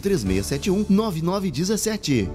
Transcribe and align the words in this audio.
3671 0.00 0.86
9917. 0.88 2.28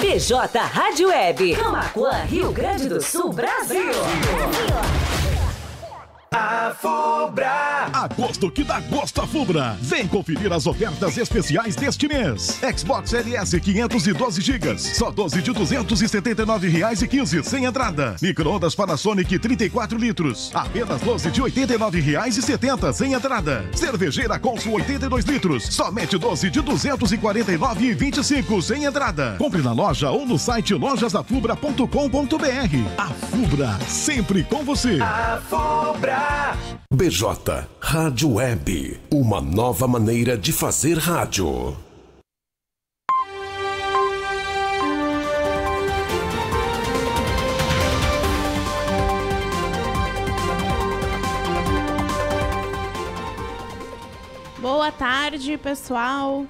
PJ 0.00 0.58
Rádio 0.72 1.08
Web, 1.08 1.56
Camacuã, 1.56 2.22
Rio 2.24 2.52
Grande 2.52 2.88
do 2.88 3.00
Sul, 3.02 3.32
Brasil. 3.32 3.84
Brasil. 3.84 5.07
A 6.30 6.74
Fubra! 6.78 7.88
Agosto 7.92 8.50
que 8.50 8.62
dá 8.62 8.80
gosto 8.80 9.22
a 9.22 9.26
Fubra! 9.26 9.78
Vem 9.80 10.06
conferir 10.06 10.52
as 10.52 10.66
ofertas 10.66 11.16
especiais 11.16 11.74
deste 11.74 12.06
mês. 12.06 12.60
Xbox 12.76 13.14
LS 13.14 13.58
512 13.58 14.42
GB, 14.42 14.78
só 14.78 15.10
12 15.10 15.40
de 15.40 15.52
279 15.52 16.68
reais 16.68 17.00
e 17.00 17.08
15 17.08 17.42
sem 17.44 17.64
entrada. 17.64 18.14
Microondas 18.20 18.74
Panasonic 18.74 19.38
34 19.38 19.96
litros, 19.96 20.50
apenas 20.54 21.00
12 21.00 21.30
de 21.30 21.40
89 21.40 22.00
reais 22.00 22.36
e 22.36 22.42
70 22.42 22.92
sem 22.92 23.14
entrada. 23.14 23.64
Cervejeira 23.74 24.38
Consul 24.38 24.74
82 24.74 25.24
litros, 25.24 25.74
somente 25.74 26.18
12 26.18 26.50
de 26.50 26.60
249 26.60 27.86
e 27.86 27.94
25 27.94 28.60
sem 28.60 28.84
entrada. 28.84 29.36
Compre 29.38 29.62
na 29.62 29.72
loja 29.72 30.10
ou 30.10 30.26
no 30.26 30.38
site 30.38 30.74
lojasafubra.com.br. 30.74 32.98
A 32.98 33.06
Fubra, 33.06 33.78
sempre 33.86 34.44
com 34.44 34.62
você. 34.62 34.98
A 35.00 35.40
Fubra! 35.48 36.17
BJ 36.92 37.68
Rádio 37.80 38.34
Web, 38.34 39.00
uma 39.10 39.40
nova 39.40 39.86
maneira 39.86 40.36
de 40.36 40.52
fazer 40.52 40.98
rádio. 40.98 41.76
Boa 54.58 54.90
tarde, 54.90 55.56
pessoal. 55.56 56.46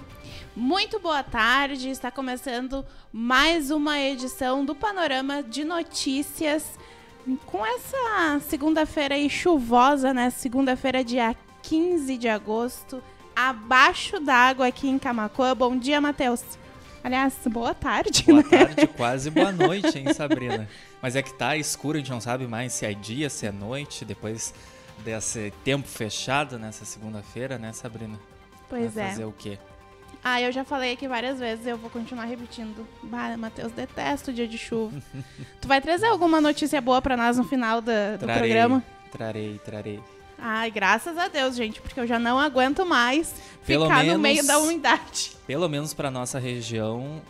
Muito 0.57 0.99
boa 0.99 1.23
tarde. 1.23 1.91
Está 1.91 2.11
começando 2.11 2.85
mais 3.13 3.71
uma 3.71 4.01
edição 4.01 4.65
do 4.65 4.75
Panorama 4.75 5.43
de 5.43 5.63
Notícias 5.63 6.79
com 7.37 7.65
essa 7.65 8.41
segunda-feira 8.49 9.15
aí 9.15 9.29
chuvosa, 9.29 10.15
né? 10.15 10.31
Segunda-feira, 10.31 11.05
dia 11.05 11.35
15 11.63 12.17
de 12.17 12.29
agosto, 12.29 13.03
abaixo 13.35 14.19
d'água 14.21 14.67
aqui 14.67 14.89
em 14.89 14.99
Camacoa. 14.99 15.55
Bom 15.55 15.77
dia, 15.77 16.01
Matheus. 16.01 16.43
Aliás, 17.03 17.35
boa 17.47 17.73
tarde, 17.73 18.25
Boa 18.25 18.43
né? 18.43 18.49
tarde, 18.49 18.87
quase 18.97 19.31
boa 19.31 19.53
noite, 19.53 19.99
hein, 19.99 20.13
Sabrina? 20.13 20.69
Mas 21.01 21.15
é 21.15 21.23
que 21.23 21.33
tá 21.33 21.57
escuro, 21.57 21.97
a 21.97 22.01
gente 22.01 22.11
não 22.11 22.21
sabe 22.21 22.47
mais 22.47 22.73
se 22.73 22.85
é 22.85 22.93
dia, 22.93 23.31
se 23.31 23.47
é 23.47 23.53
noite, 23.53 24.05
depois 24.05 24.53
desse 25.05 25.53
tempo 25.65 25.87
fechado 25.87 26.59
nessa 26.59 26.85
segunda-feira, 26.85 27.57
né, 27.57 27.73
Sabrina? 27.73 28.19
Pois 28.69 28.95
Vai 28.95 29.05
é. 29.05 29.09
fazer 29.11 29.25
o 29.25 29.33
quê? 29.33 29.59
Ah, 30.23 30.41
eu 30.43 30.51
já 30.53 30.65
falei 30.65 30.93
aqui 30.93 31.07
várias 31.07 31.39
vezes, 31.39 31.67
eu 31.67 31.77
vou 31.79 31.89
continuar 31.91 32.25
repetindo. 32.25 32.87
Bah, 33.05 33.37
Matheus, 33.37 33.73
detesto 33.73 34.31
o 34.31 34.35
dia 34.35 34.49
de 34.49 34.59
chuva. 34.59 35.01
tu 35.61 35.69
vai 35.69 35.81
trazer 35.81 36.07
alguma 36.07 36.41
notícia 36.41 36.81
boa 36.81 37.01
pra 37.01 37.17
nós 37.17 37.39
no 37.39 37.45
final 37.45 37.81
da- 37.81 38.17
do 38.17 38.25
Trarei, 38.27 38.43
programa? 38.43 38.85
Trarei, 39.13 39.61
trarei. 39.65 40.01
Ai, 40.39 40.71
graças 40.71 41.17
a 41.19 41.29
Deus, 41.29 41.57
gente, 41.57 41.81
porque 41.81 41.99
eu 41.99 42.07
já 42.07 42.19
não 42.19 42.39
aguento 42.39 42.85
mais 42.87 43.35
Pelo 43.67 43.85
ficar 43.87 43.99
no 44.05 44.19
menos- 44.19 44.23
meio 44.23 44.47
da 44.47 44.59
umidade. 44.59 45.33
Pelo 45.47 45.69
menos 45.69 45.95
pra 45.95 46.11
nossa 46.11 46.39
região, 46.39 47.23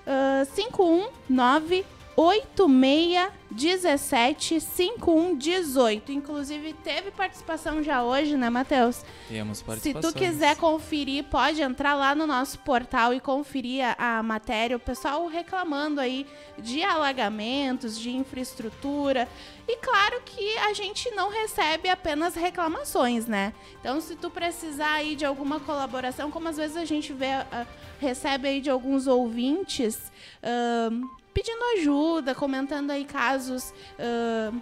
ah, 0.05 0.45
519 0.55 1.85
8617 2.15 4.59
5118. 4.59 6.11
Inclusive, 6.11 6.73
teve 6.83 7.09
participação 7.11 7.81
já 7.81 8.03
hoje, 8.03 8.35
né, 8.37 8.49
Matheus? 8.49 9.03
Temos 9.27 9.59
Se 9.59 9.63
participações. 9.63 10.13
tu 10.13 10.19
quiser 10.19 10.55
conferir, 10.57 11.23
pode 11.25 11.61
entrar 11.61 11.95
lá 11.95 12.13
no 12.13 12.27
nosso 12.27 12.59
portal 12.59 13.13
e 13.13 13.19
conferir 13.19 13.83
a, 13.97 14.19
a 14.19 14.23
matéria. 14.23 14.77
O 14.77 14.79
pessoal 14.79 15.25
reclamando 15.27 15.99
aí 15.99 16.27
de 16.57 16.83
alagamentos, 16.83 17.99
de 17.99 18.11
infraestrutura. 18.11 19.27
E 19.67 19.77
claro 19.77 20.21
que 20.25 20.57
a 20.59 20.73
gente 20.73 21.09
não 21.11 21.29
recebe 21.31 21.89
apenas 21.89 22.35
reclamações, 22.35 23.25
né? 23.25 23.53
Então, 23.79 23.99
se 24.01 24.15
tu 24.15 24.29
precisar 24.29 24.91
aí 24.93 25.15
de 25.15 25.25
alguma 25.25 25.59
colaboração, 25.59 26.29
como 26.29 26.49
às 26.49 26.57
vezes 26.57 26.77
a 26.77 26.85
gente 26.85 27.11
vê, 27.13 27.27
ah, 27.27 27.65
recebe 27.99 28.47
aí 28.47 28.61
de 28.61 28.69
alguns 28.69 29.07
ouvintes 29.07 30.11
ahn, 30.43 31.01
pedindo 31.33 31.63
ajuda, 31.77 32.35
comentando 32.35 32.91
aí 32.91 33.05
casos. 33.05 33.73
ahn, 33.99 34.59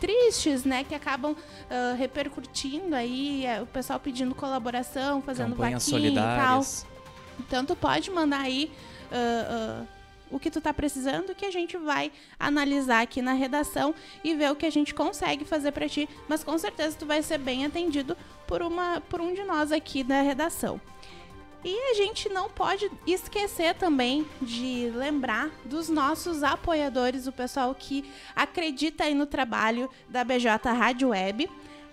tristes, 0.00 0.64
né, 0.64 0.82
que 0.82 0.94
acabam 0.94 1.36
ah, 1.68 1.94
repercutindo 1.96 2.96
aí, 2.96 3.44
eh, 3.44 3.60
o 3.60 3.66
pessoal 3.66 4.00
pedindo 4.00 4.34
colaboração, 4.34 5.20
fazendo 5.20 5.50
Campanhas 5.50 5.88
vaquinha 5.88 6.08
e 6.08 6.14
tal. 6.14 6.64
Então 7.38 7.64
tu 7.66 7.76
pode 7.76 8.10
mandar 8.10 8.40
aí 8.40 8.72
ah, 9.12 9.84
o 10.30 10.38
que 10.38 10.50
tu 10.50 10.60
tá 10.60 10.72
precisando 10.72 11.34
que 11.34 11.44
a 11.44 11.50
gente 11.50 11.76
vai 11.76 12.10
analisar 12.38 13.02
aqui 13.02 13.20
na 13.20 13.32
redação 13.32 13.94
e 14.22 14.34
ver 14.34 14.50
o 14.50 14.56
que 14.56 14.64
a 14.64 14.70
gente 14.70 14.94
consegue 14.94 15.44
fazer 15.44 15.72
para 15.72 15.88
ti, 15.88 16.08
mas 16.28 16.44
com 16.44 16.56
certeza 16.56 16.96
tu 16.98 17.04
vai 17.04 17.22
ser 17.22 17.38
bem 17.38 17.66
atendido 17.66 18.16
por 18.46 18.62
uma 18.62 19.00
por 19.02 19.20
um 19.20 19.34
de 19.34 19.44
nós 19.44 19.70
aqui 19.70 20.02
da 20.02 20.22
redação. 20.22 20.80
E 21.62 21.90
a 21.90 21.94
gente 21.94 22.28
não 22.30 22.48
pode 22.48 22.90
esquecer 23.06 23.74
também 23.74 24.26
de 24.40 24.90
lembrar 24.94 25.50
dos 25.64 25.90
nossos 25.90 26.42
apoiadores, 26.42 27.26
o 27.26 27.32
pessoal 27.32 27.74
que 27.74 28.10
acredita 28.34 29.04
aí 29.04 29.14
no 29.14 29.26
trabalho 29.26 29.90
da 30.08 30.24
BJ 30.24 30.48
Rádio 30.72 31.10
Web. 31.10 31.50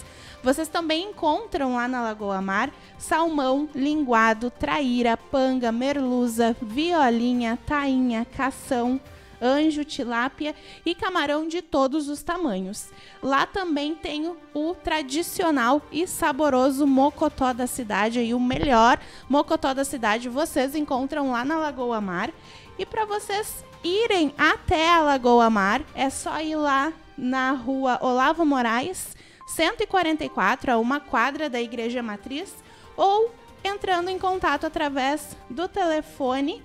Vocês 0.43 0.67
também 0.67 1.09
encontram 1.09 1.75
lá 1.75 1.87
na 1.87 2.01
Lagoa 2.01 2.41
Mar 2.41 2.71
salmão, 2.97 3.69
linguado, 3.73 4.51
traíra, 4.51 5.17
panga, 5.17 5.71
merluza, 5.71 6.55
violinha, 6.61 7.57
tainha, 7.65 8.25
cação, 8.25 8.99
anjo, 9.41 9.85
tilápia 9.85 10.53
e 10.85 10.93
camarão 10.93 11.47
de 11.47 11.61
todos 11.61 12.09
os 12.09 12.21
tamanhos. 12.21 12.89
Lá 13.23 13.45
também 13.45 13.95
tem 13.95 14.33
o 14.53 14.75
tradicional 14.75 15.81
e 15.91 16.05
saboroso 16.05 16.85
mocotó 16.85 17.53
da 17.53 17.67
cidade, 17.67 18.19
e 18.19 18.33
o 18.33 18.39
melhor 18.39 18.99
mocotó 19.27 19.73
da 19.73 19.85
cidade 19.85 20.29
vocês 20.29 20.75
encontram 20.75 21.31
lá 21.31 21.45
na 21.45 21.57
Lagoa 21.57 22.01
Mar. 22.01 22.31
E 22.77 22.85
para 22.85 23.05
vocês 23.05 23.63
irem 23.83 24.33
até 24.37 24.89
a 24.89 25.01
Lagoa 25.01 25.49
Mar, 25.49 25.81
é 25.95 26.09
só 26.09 26.39
ir 26.41 26.55
lá 26.55 26.93
na 27.17 27.51
rua 27.51 27.99
Olavo 28.01 28.45
Moraes, 28.45 29.17
144, 29.49 30.71
a 30.71 30.77
uma 30.77 30.99
quadra 30.99 31.49
da 31.49 31.59
Igreja 31.59 32.03
Matriz, 32.03 32.53
ou 32.95 33.33
entrando 33.63 34.09
em 34.09 34.19
contato 34.19 34.65
através 34.65 35.35
do 35.49 35.67
telefone 35.67 36.63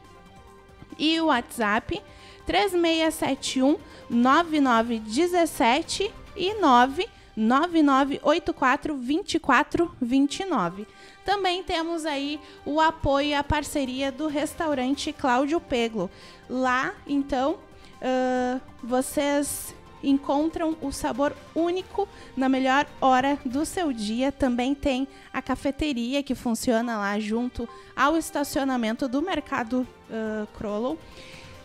e 0.98 1.20
o 1.20 1.26
WhatsApp 1.26 2.02
3671 2.46 3.78
9917 4.08 6.12
e 6.36 6.54
99984 6.54 8.94
2429. 8.94 10.86
Também 11.24 11.64
temos 11.64 12.04
aí 12.04 12.38
o 12.66 12.80
apoio 12.80 13.28
e 13.28 13.34
a 13.34 13.42
parceria 13.42 14.12
do 14.12 14.26
restaurante 14.26 15.10
Cláudio 15.12 15.58
Peglo. 15.58 16.10
Lá, 16.48 16.92
então, 17.06 17.58
uh, 18.02 18.60
vocês 18.82 19.74
encontram 20.04 20.76
o 20.80 20.92
sabor 20.92 21.34
único 21.54 22.08
na 22.36 22.48
melhor 22.48 22.86
hora 23.00 23.38
do 23.44 23.64
seu 23.64 23.92
dia. 23.92 24.30
Também 24.30 24.74
tem 24.74 25.08
a 25.32 25.42
cafeteria 25.42 26.22
que 26.22 26.34
funciona 26.34 26.96
lá 26.96 27.18
junto 27.18 27.68
ao 27.96 28.16
estacionamento 28.16 29.08
do 29.08 29.22
Mercado 29.22 29.86
uh, 30.10 30.46
Crollo. 30.56 30.98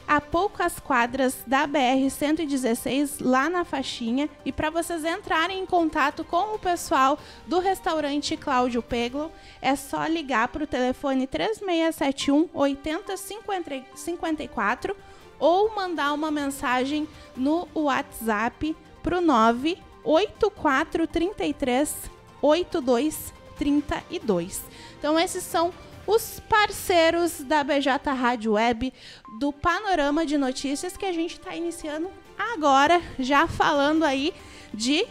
A 0.07 0.19
poucas 0.19 0.79
quadras 0.79 1.37
da 1.45 1.67
BR-116, 1.67 3.17
lá 3.21 3.47
na 3.47 3.63
faixinha. 3.63 4.27
E 4.43 4.51
para 4.51 4.71
vocês 4.71 5.05
entrarem 5.05 5.59
em 5.59 5.67
contato 5.67 6.23
com 6.23 6.55
o 6.55 6.59
pessoal 6.59 7.19
do 7.45 7.59
restaurante 7.59 8.35
Cláudio 8.35 8.81
Peglo, 8.81 9.31
é 9.61 9.75
só 9.75 10.07
ligar 10.07 10.47
para 10.47 10.63
o 10.63 10.67
telefone 10.67 11.27
3671 11.27 12.49
8054 12.55 14.95
ou 15.39 15.73
mandar 15.73 16.13
uma 16.13 16.29
mensagem 16.29 17.07
no 17.35 17.67
WhatsApp 17.73 18.77
pro 19.01 19.19
98433 19.21 22.19
8232. 22.41 24.63
Então 24.97 25.19
esses 25.19 25.43
são 25.43 25.73
os 26.05 26.39
parceiros 26.41 27.39
da 27.41 27.63
BJ 27.63 28.11
Rádio 28.11 28.51
Web 28.53 28.93
do 29.39 29.51
Panorama 29.53 30.25
de 30.25 30.37
Notícias 30.37 30.97
que 30.97 31.05
a 31.05 31.13
gente 31.13 31.33
está 31.33 31.55
iniciando 31.55 32.09
agora, 32.37 33.01
já 33.19 33.47
falando 33.47 34.03
aí 34.03 34.33
de 34.73 35.05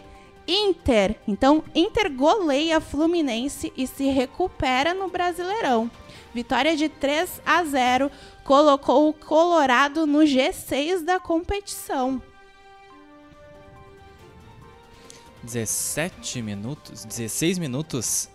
Inter. 0.47 1.15
Então, 1.27 1.63
Inter 1.75 2.11
goleia 2.11 2.81
Fluminense 2.81 3.71
e 3.77 3.85
se 3.85 4.05
recupera 4.05 4.95
no 4.95 5.07
Brasileirão. 5.07 5.91
Vitória 6.33 6.75
de 6.75 6.87
3 6.89 7.41
a 7.45 7.63
0 7.63 8.11
colocou 8.43 9.09
o 9.09 9.13
Colorado 9.13 10.05
no 10.05 10.19
G6 10.19 11.03
da 11.03 11.19
competição. 11.19 12.21
17 15.43 16.41
minutos, 16.41 17.05
16 17.05 17.57
minutos 17.57 18.29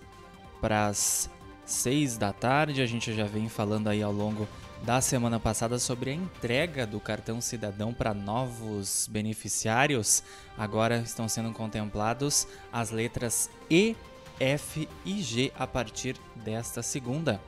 para 0.61 0.87
as 0.87 1.31
6 1.65 2.17
da 2.17 2.33
tarde. 2.33 2.83
A 2.83 2.87
gente 2.87 3.13
já 3.13 3.25
vem 3.25 3.49
falando 3.49 3.89
aí 3.89 4.03
ao 4.03 4.13
longo 4.13 4.49
da 4.83 5.01
semana 5.01 5.39
passada 5.39 5.79
sobre 5.79 6.11
a 6.11 6.15
entrega 6.15 6.87
do 6.87 7.01
cartão 7.01 7.41
cidadão 7.41 7.93
para 7.93 8.13
novos 8.13 9.09
beneficiários. 9.11 10.23
Agora 10.59 10.99
estão 10.99 11.29
sendo 11.29 11.53
contemplados 11.53 12.47
as 12.73 12.91
letras 12.91 13.49
E, 13.71 13.97
F 14.41 14.89
e 15.05 15.23
G 15.23 15.53
a 15.57 15.67
partir 15.67 16.17
desta 16.37 16.83
segunda. 16.83 17.41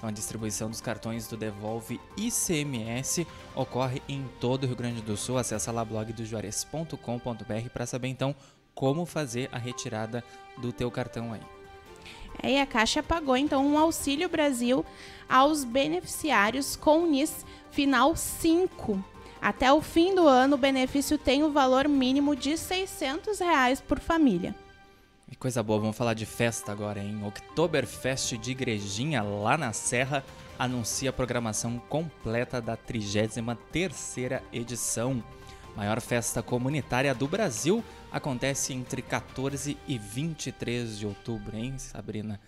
Então, 0.00 0.08
a 0.08 0.12
distribuição 0.12 0.70
dos 0.70 0.80
cartões 0.80 1.28
do 1.28 1.36
Devolve 1.36 2.00
ICMS 2.16 3.26
ocorre 3.54 4.00
em 4.08 4.26
todo 4.40 4.64
o 4.64 4.66
Rio 4.66 4.74
Grande 4.74 5.02
do 5.02 5.14
Sul. 5.14 5.36
Acesse 5.36 5.70
lá 5.70 5.84
blogdojuarez.com.br 5.84 7.68
para 7.70 7.84
saber 7.84 8.08
então 8.08 8.34
como 8.74 9.04
fazer 9.04 9.50
a 9.52 9.58
retirada 9.58 10.24
do 10.56 10.72
teu 10.72 10.90
cartão 10.90 11.34
aí. 11.34 11.42
É, 12.42 12.52
e 12.52 12.58
a 12.58 12.64
Caixa 12.64 13.02
pagou 13.02 13.36
então 13.36 13.66
um 13.66 13.76
Auxílio 13.76 14.26
Brasil 14.26 14.86
aos 15.28 15.64
beneficiários 15.64 16.76
com 16.76 17.06
NIS 17.06 17.44
final 17.70 18.16
5. 18.16 19.04
Até 19.38 19.70
o 19.70 19.82
fim 19.82 20.14
do 20.14 20.26
ano, 20.26 20.54
o 20.54 20.58
benefício 20.58 21.18
tem 21.18 21.44
o 21.44 21.52
valor 21.52 21.86
mínimo 21.86 22.34
de 22.34 22.56
600 22.56 23.38
reais 23.38 23.82
por 23.82 24.00
família. 24.00 24.54
Que 25.30 25.36
coisa 25.36 25.62
boa, 25.62 25.78
vamos 25.78 25.96
falar 25.96 26.14
de 26.14 26.26
festa 26.26 26.72
agora, 26.72 26.98
hein? 26.98 27.22
Oktoberfest 27.24 28.36
de 28.36 28.50
Igrejinha, 28.50 29.22
lá 29.22 29.56
na 29.56 29.72
Serra, 29.72 30.24
anuncia 30.58 31.10
a 31.10 31.12
programação 31.12 31.78
completa 31.88 32.60
da 32.60 32.76
33ª 32.76 34.42
edição. 34.52 35.22
Maior 35.76 36.00
festa 36.00 36.42
comunitária 36.42 37.14
do 37.14 37.28
Brasil 37.28 37.82
acontece 38.10 38.74
entre 38.74 39.02
14 39.02 39.78
e 39.86 39.98
23 39.98 40.98
de 40.98 41.06
outubro, 41.06 41.56
hein, 41.56 41.78
Sabrina? 41.78 42.40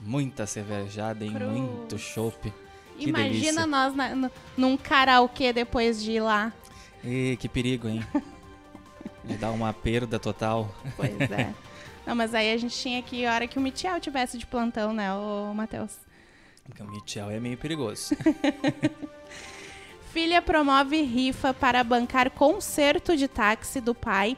Muita 0.00 0.44
cervejada, 0.44 1.24
hein? 1.24 1.34
Cruz. 1.34 1.52
Muito 1.52 1.98
chopp. 1.98 2.52
Imagina 2.98 3.30
delícia. 3.30 3.66
nós 3.66 3.94
na, 3.94 4.30
num 4.56 4.76
karaokê 4.76 5.52
depois 5.52 6.02
de 6.02 6.10
ir 6.10 6.20
lá. 6.20 6.52
E 7.04 7.36
que 7.38 7.48
perigo, 7.48 7.86
hein? 7.86 8.04
de 9.22 9.36
dar 9.36 9.52
uma 9.52 9.72
perda 9.72 10.18
total. 10.18 10.74
Pois 10.96 11.30
é. 11.30 11.54
Não, 12.06 12.14
mas 12.14 12.34
aí 12.34 12.52
a 12.52 12.56
gente 12.56 12.76
tinha 12.76 13.02
que, 13.02 13.24
a 13.24 13.34
hora 13.34 13.46
que 13.46 13.58
o 13.58 13.60
Michel 13.60 13.98
tivesse 14.00 14.36
de 14.36 14.46
plantão, 14.46 14.92
né, 14.92 15.12
o 15.14 15.52
Matheus? 15.54 15.92
Porque 16.64 16.82
o 16.82 16.90
Michel 16.90 17.30
é 17.30 17.40
meio 17.40 17.56
perigoso. 17.56 18.14
Filha 20.12 20.40
promove 20.40 21.02
rifa 21.02 21.52
para 21.52 21.82
bancar 21.82 22.30
conserto 22.30 23.16
de 23.16 23.26
táxi 23.26 23.80
do 23.80 23.94
pai 23.94 24.36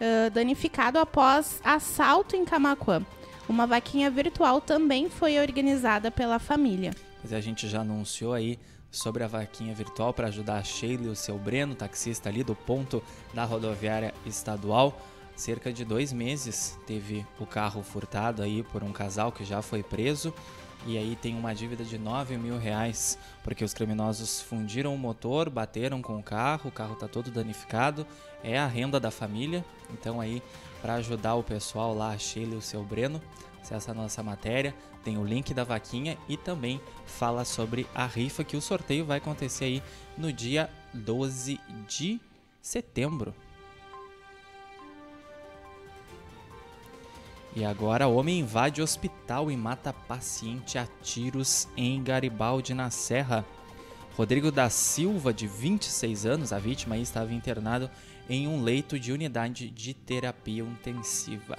uh, 0.00 0.30
danificado 0.30 0.98
após 0.98 1.60
assalto 1.62 2.34
em 2.34 2.44
Camacuã. 2.44 3.04
Uma 3.48 3.66
vaquinha 3.66 4.10
virtual 4.10 4.60
também 4.60 5.08
foi 5.08 5.38
organizada 5.38 6.10
pela 6.10 6.38
família. 6.38 6.92
Mas 7.22 7.32
a 7.32 7.40
gente 7.40 7.68
já 7.68 7.80
anunciou 7.80 8.32
aí 8.32 8.58
sobre 8.90 9.24
a 9.24 9.26
vaquinha 9.26 9.74
virtual 9.74 10.12
para 10.12 10.28
ajudar 10.28 10.58
a 10.58 10.62
Sheila 10.62 11.04
e 11.04 11.08
o 11.08 11.16
seu 11.16 11.38
Breno, 11.38 11.74
taxista 11.74 12.28
ali 12.28 12.44
do 12.44 12.54
ponto 12.54 13.02
da 13.32 13.44
rodoviária 13.44 14.12
estadual. 14.26 15.00
Cerca 15.36 15.72
de 15.72 15.84
dois 15.84 16.12
meses 16.12 16.78
teve 16.86 17.26
o 17.38 17.46
carro 17.46 17.82
furtado 17.82 18.42
aí 18.42 18.62
por 18.62 18.82
um 18.82 18.92
casal 18.92 19.32
que 19.32 19.44
já 19.44 19.62
foi 19.62 19.82
preso 19.82 20.32
e 20.86 20.98
aí 20.98 21.16
tem 21.16 21.36
uma 21.36 21.54
dívida 21.54 21.84
de 21.84 21.96
9 21.96 22.36
mil 22.36 22.58
reais, 22.58 23.16
porque 23.44 23.64
os 23.64 23.72
criminosos 23.72 24.40
fundiram 24.40 24.94
o 24.94 24.98
motor, 24.98 25.48
bateram 25.48 26.02
com 26.02 26.18
o 26.18 26.22
carro, 26.22 26.68
o 26.68 26.72
carro 26.72 26.94
está 26.94 27.06
todo 27.06 27.30
danificado, 27.30 28.06
é 28.42 28.58
a 28.58 28.66
renda 28.66 28.98
da 28.98 29.10
família, 29.10 29.64
então 29.90 30.20
aí 30.20 30.42
para 30.80 30.94
ajudar 30.94 31.36
o 31.36 31.44
pessoal 31.44 31.94
lá, 31.94 32.10
a 32.10 32.18
Sheila 32.18 32.54
e 32.54 32.58
o 32.58 32.62
seu 32.62 32.82
Breno, 32.82 33.22
acessa 33.60 33.92
a 33.92 33.94
nossa 33.94 34.22
matéria, 34.22 34.74
tem 35.04 35.16
o 35.16 35.24
link 35.24 35.54
da 35.54 35.62
vaquinha 35.62 36.18
e 36.28 36.36
também 36.36 36.80
fala 37.06 37.44
sobre 37.44 37.86
a 37.94 38.06
rifa 38.06 38.42
que 38.42 38.56
o 38.56 38.60
sorteio 38.60 39.04
vai 39.04 39.18
acontecer 39.18 39.64
aí 39.66 39.82
no 40.18 40.32
dia 40.32 40.68
12 40.92 41.60
de 41.88 42.20
setembro. 42.60 43.32
E 47.54 47.66
agora, 47.66 48.08
homem 48.08 48.40
invade 48.40 48.80
hospital 48.80 49.50
e 49.50 49.56
mata 49.56 49.92
paciente 49.92 50.78
a 50.78 50.86
tiros 51.02 51.68
em 51.76 52.02
Garibaldi, 52.02 52.72
na 52.72 52.88
Serra. 52.88 53.44
Rodrigo 54.16 54.50
da 54.50 54.70
Silva, 54.70 55.34
de 55.34 55.46
26 55.46 56.24
anos, 56.24 56.52
a 56.52 56.58
vítima 56.58 56.96
estava 56.96 57.32
internado 57.34 57.90
em 58.28 58.48
um 58.48 58.62
leito 58.62 58.98
de 58.98 59.12
unidade 59.12 59.68
de 59.68 59.92
terapia 59.92 60.62
intensiva. 60.62 61.58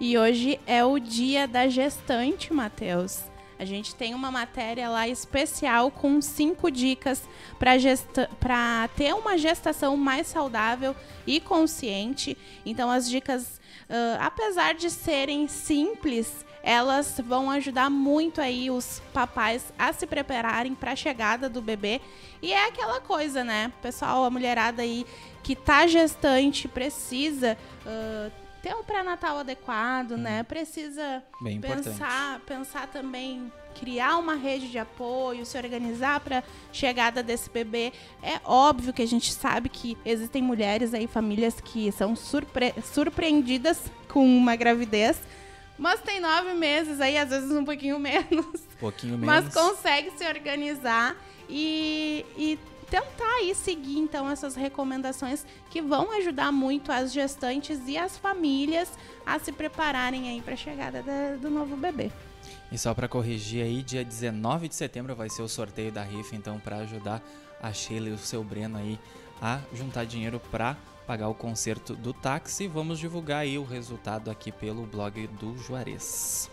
E 0.00 0.16
hoje 0.16 0.60
é 0.64 0.84
o 0.84 0.98
dia 1.00 1.48
da 1.48 1.66
gestante, 1.68 2.52
Matheus. 2.52 3.24
A 3.58 3.64
gente 3.64 3.94
tem 3.94 4.14
uma 4.14 4.30
matéria 4.30 4.88
lá 4.88 5.08
especial 5.08 5.90
com 5.90 6.20
cinco 6.22 6.70
dicas 6.70 7.22
para 7.58 8.88
ter 8.96 9.12
uma 9.14 9.36
gestação 9.36 9.96
mais 9.96 10.28
saudável 10.28 10.94
e 11.26 11.40
consciente. 11.40 12.38
Então, 12.64 12.88
as 12.90 13.08
dicas, 13.08 13.60
uh, 13.88 14.18
apesar 14.20 14.74
de 14.74 14.88
serem 14.88 15.48
simples, 15.48 16.46
elas 16.62 17.20
vão 17.24 17.50
ajudar 17.50 17.90
muito 17.90 18.40
aí 18.40 18.70
os 18.70 19.02
papais 19.12 19.72
a 19.78 19.92
se 19.92 20.06
prepararem 20.06 20.74
para 20.74 20.92
a 20.92 20.96
chegada 20.96 21.48
do 21.48 21.60
bebê. 21.60 22.00
E 22.40 22.52
é 22.52 22.66
aquela 22.66 23.00
coisa, 23.00 23.42
né? 23.42 23.72
Pessoal, 23.82 24.24
a 24.24 24.30
mulherada 24.30 24.82
aí 24.82 25.04
que 25.42 25.56
tá 25.56 25.86
gestante 25.86 26.68
precisa 26.68 27.56
uh, 27.86 28.47
ter 28.62 28.74
um 28.74 28.82
pré-natal 28.82 29.38
adequado, 29.38 30.12
hum. 30.12 30.18
né? 30.18 30.42
Precisa 30.42 31.22
Bem 31.40 31.60
pensar, 31.60 31.82
importante. 31.82 32.42
pensar 32.46 32.86
também 32.88 33.52
criar 33.78 34.18
uma 34.18 34.34
rede 34.34 34.70
de 34.70 34.78
apoio, 34.78 35.46
se 35.46 35.56
organizar 35.56 36.20
para 36.20 36.42
chegada 36.72 37.22
desse 37.22 37.48
bebê. 37.48 37.92
É 38.22 38.40
óbvio 38.44 38.92
que 38.92 39.02
a 39.02 39.06
gente 39.06 39.32
sabe 39.32 39.68
que 39.68 39.96
existem 40.04 40.42
mulheres 40.42 40.92
aí, 40.92 41.06
famílias 41.06 41.60
que 41.60 41.92
são 41.92 42.16
surpre 42.16 42.74
surpreendidas 42.82 43.80
com 44.08 44.24
uma 44.26 44.56
gravidez. 44.56 45.20
Mas 45.78 46.00
tem 46.00 46.18
nove 46.18 46.54
meses 46.54 47.00
aí, 47.00 47.16
às 47.16 47.30
vezes 47.30 47.50
um 47.52 47.64
pouquinho 47.64 47.98
menos. 48.00 48.62
Pouquinho 48.80 49.16
menos. 49.16 49.26
Mas 49.26 49.54
consegue 49.54 50.10
se 50.16 50.26
organizar 50.26 51.16
e, 51.48 52.26
e 52.36 52.58
tentar 52.90 53.36
aí 53.36 53.54
seguir 53.54 53.98
então 53.98 54.28
essas 54.28 54.54
recomendações 54.54 55.46
que 55.70 55.80
vão 55.80 56.10
ajudar 56.18 56.50
muito 56.52 56.90
as 56.90 57.12
gestantes 57.12 57.80
e 57.86 57.96
as 57.96 58.16
famílias 58.16 58.90
a 59.24 59.38
se 59.38 59.52
prepararem 59.52 60.28
aí 60.28 60.40
para 60.40 60.54
a 60.54 60.56
chegada 60.56 61.02
da, 61.02 61.36
do 61.36 61.50
novo 61.50 61.76
bebê. 61.76 62.10
E 62.70 62.78
só 62.78 62.92
para 62.94 63.08
corrigir 63.08 63.64
aí, 63.64 63.82
dia 63.82 64.04
19 64.04 64.68
de 64.68 64.74
setembro 64.74 65.14
vai 65.14 65.28
ser 65.28 65.42
o 65.42 65.48
sorteio 65.48 65.90
da 65.90 66.02
rifa, 66.02 66.36
então 66.36 66.58
para 66.58 66.76
ajudar 66.78 67.22
a 67.62 67.72
Sheila 67.72 68.08
e 68.08 68.12
o 68.12 68.18
seu 68.18 68.44
Breno 68.44 68.78
aí 68.78 68.98
a 69.40 69.60
juntar 69.72 70.04
dinheiro 70.04 70.40
para 70.50 70.76
pagar 71.06 71.28
o 71.28 71.34
conserto 71.34 71.94
do 71.94 72.12
táxi, 72.12 72.68
vamos 72.68 72.98
divulgar 72.98 73.40
aí 73.40 73.56
o 73.56 73.64
resultado 73.64 74.30
aqui 74.30 74.52
pelo 74.52 74.84
blog 74.84 75.26
do 75.26 75.56
Juarez. 75.56 76.50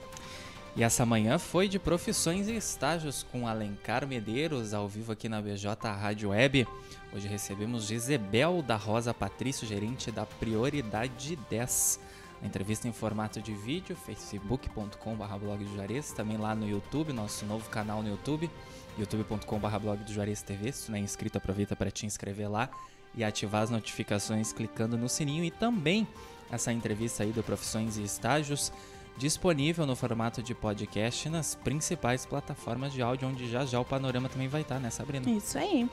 E 0.75 0.83
essa 0.83 1.05
manhã 1.05 1.39
foi 1.39 1.69
de 1.69 1.79
profissões 1.79 2.49
e 2.49 2.55
estágios 2.57 3.25
com 3.31 3.47
Alencar 3.47 4.05
Medeiros, 4.05 4.73
ao 4.73 4.89
vivo 4.89 5.13
aqui 5.13 5.29
na 5.29 5.41
BJ 5.41 5.67
Rádio 5.89 6.31
Web. 6.31 6.67
Hoje 7.13 7.29
recebemos 7.29 7.85
Gisebel 7.85 8.61
da 8.61 8.75
Rosa 8.75 9.13
Patrício, 9.13 9.65
gerente 9.65 10.11
da 10.11 10.25
Prioridade 10.25 11.37
10. 11.49 11.99
A 12.41 12.45
entrevista 12.45 12.89
em 12.89 12.91
formato 12.91 13.41
de 13.41 13.53
vídeo, 13.53 13.95
facebook.com.br 13.95 15.37
blog 15.39 15.63
do 15.63 15.75
Juarez, 15.75 16.11
também 16.11 16.35
lá 16.35 16.53
no 16.53 16.67
YouTube, 16.67 17.13
nosso 17.13 17.45
novo 17.45 17.69
canal 17.69 18.03
no 18.03 18.09
YouTube, 18.09 18.51
youtube.com.br 18.97 19.79
blog 19.79 20.03
do 20.03 20.11
Juarez 20.11 20.41
TV. 20.41 20.73
Se 20.73 20.91
não 20.91 20.97
é 20.97 21.01
inscrito, 21.01 21.37
aproveita 21.37 21.73
para 21.73 21.89
te 21.89 22.05
inscrever 22.05 22.51
lá 22.51 22.69
e 23.15 23.23
ativar 23.23 23.61
as 23.61 23.69
notificações 23.69 24.51
clicando 24.51 24.97
no 24.97 25.07
sininho. 25.07 25.45
E 25.45 25.51
também 25.51 26.05
essa 26.51 26.73
entrevista 26.73 27.23
aí 27.23 27.31
do 27.31 27.41
Profissões 27.41 27.95
e 27.95 28.03
Estágios 28.03 28.73
disponível 29.17 29.85
no 29.85 29.95
formato 29.95 30.43
de 30.43 30.53
podcast 30.53 31.29
nas 31.29 31.55
principais 31.55 32.25
plataformas 32.25 32.93
de 32.93 33.01
áudio, 33.01 33.27
onde 33.27 33.49
já 33.49 33.65
já 33.65 33.79
o 33.79 33.85
panorama 33.85 34.29
também 34.29 34.47
vai 34.47 34.61
estar, 34.61 34.79
né, 34.79 34.89
Sabrina? 34.89 35.29
Isso 35.29 35.57
aí. 35.57 35.89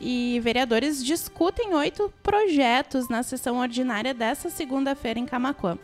E 0.00 0.40
vereadores 0.42 1.04
discutem 1.04 1.74
oito 1.74 2.12
projetos 2.22 3.08
na 3.08 3.22
sessão 3.22 3.58
ordinária 3.58 4.12
desta 4.12 4.50
segunda-feira 4.50 5.20
em 5.20 5.26
Camacuã. 5.26 5.78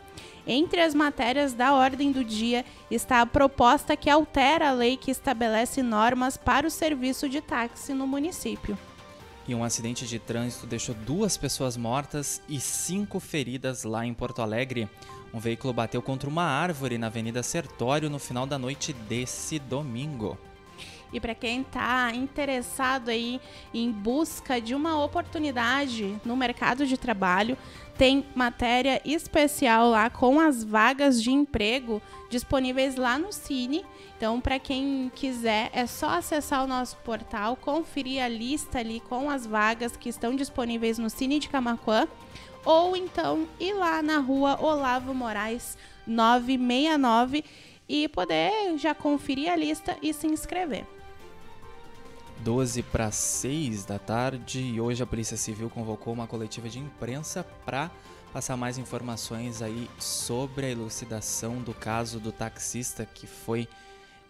Entre 0.45 0.81
as 0.81 0.93
matérias 0.93 1.53
da 1.53 1.73
ordem 1.73 2.11
do 2.11 2.23
dia 2.23 2.65
está 2.91 3.21
a 3.21 3.25
proposta 3.25 3.95
que 3.95 4.09
altera 4.09 4.69
a 4.69 4.73
lei 4.73 4.97
que 4.97 5.11
estabelece 5.11 5.81
normas 5.81 6.35
para 6.35 6.67
o 6.67 6.71
serviço 6.71 7.29
de 7.29 7.39
táxi 7.39 7.93
no 7.93 8.05
município. 8.05 8.77
E 9.47 9.55
um 9.55 9.63
acidente 9.63 10.05
de 10.05 10.19
trânsito 10.19 10.67
deixou 10.67 10.93
duas 10.93 11.37
pessoas 11.37 11.77
mortas 11.77 12.41
e 12.47 12.59
cinco 12.59 13.19
feridas 13.19 13.83
lá 13.83 14.05
em 14.05 14.13
Porto 14.13 14.41
Alegre. 14.41 14.89
Um 15.33 15.39
veículo 15.39 15.73
bateu 15.73 16.01
contra 16.01 16.29
uma 16.29 16.43
árvore 16.43 16.97
na 16.97 17.07
Avenida 17.07 17.43
Sertório 17.43 18.09
no 18.09 18.19
final 18.19 18.45
da 18.45 18.57
noite 18.57 18.93
desse 18.93 19.59
domingo. 19.59 20.37
E 21.11 21.19
para 21.19 21.33
quem 21.33 21.61
está 21.61 22.13
interessado 22.13 23.09
aí 23.09 23.41
em 23.73 23.91
busca 23.91 24.61
de 24.61 24.75
uma 24.75 25.03
oportunidade 25.03 26.15
no 26.23 26.37
mercado 26.37 26.85
de 26.85 26.97
trabalho, 26.97 27.57
tem 27.97 28.25
matéria 28.35 29.01
especial 29.03 29.89
lá 29.89 30.09
com 30.09 30.39
as 30.39 30.63
vagas 30.63 31.21
de 31.21 31.31
emprego 31.31 32.01
disponíveis 32.29 32.95
lá 32.95 33.17
no 33.17 33.33
Cine. 33.33 33.83
Então, 34.15 34.39
para 34.39 34.59
quem 34.59 35.11
quiser, 35.15 35.69
é 35.73 35.85
só 35.87 36.11
acessar 36.11 36.63
o 36.63 36.67
nosso 36.67 36.95
portal, 36.97 37.55
conferir 37.55 38.23
a 38.23 38.27
lista 38.27 38.79
ali 38.79 38.99
com 38.99 39.29
as 39.29 39.45
vagas 39.45 39.97
que 39.97 40.09
estão 40.09 40.35
disponíveis 40.35 40.97
no 40.99 41.09
Cine 41.09 41.39
de 41.39 41.49
Camacuã 41.49 42.07
ou 42.65 42.95
então 42.95 43.47
ir 43.59 43.73
lá 43.73 44.01
na 44.01 44.19
rua 44.19 44.59
Olavo 44.61 45.13
Moraes 45.13 45.77
969 46.05 47.43
e 47.87 48.07
poder 48.07 48.77
já 48.77 48.93
conferir 48.93 49.51
a 49.51 49.55
lista 49.55 49.97
e 50.01 50.13
se 50.13 50.27
inscrever. 50.27 50.85
12 52.39 52.83
para 52.83 53.11
6 53.11 53.85
da 53.85 53.99
tarde 53.99 54.61
e 54.61 54.79
hoje 54.79 55.03
a 55.03 55.05
Polícia 55.05 55.35
Civil 55.35 55.69
convocou 55.69 56.13
uma 56.13 56.27
coletiva 56.27 56.69
de 56.69 56.79
imprensa 56.79 57.45
para 57.65 57.91
passar 58.31 58.55
mais 58.55 58.77
informações 58.77 59.61
aí 59.61 59.89
sobre 59.97 60.67
a 60.67 60.69
elucidação 60.69 61.61
do 61.61 61.73
caso 61.73 62.19
do 62.19 62.31
taxista 62.31 63.05
que 63.05 63.27
foi 63.27 63.67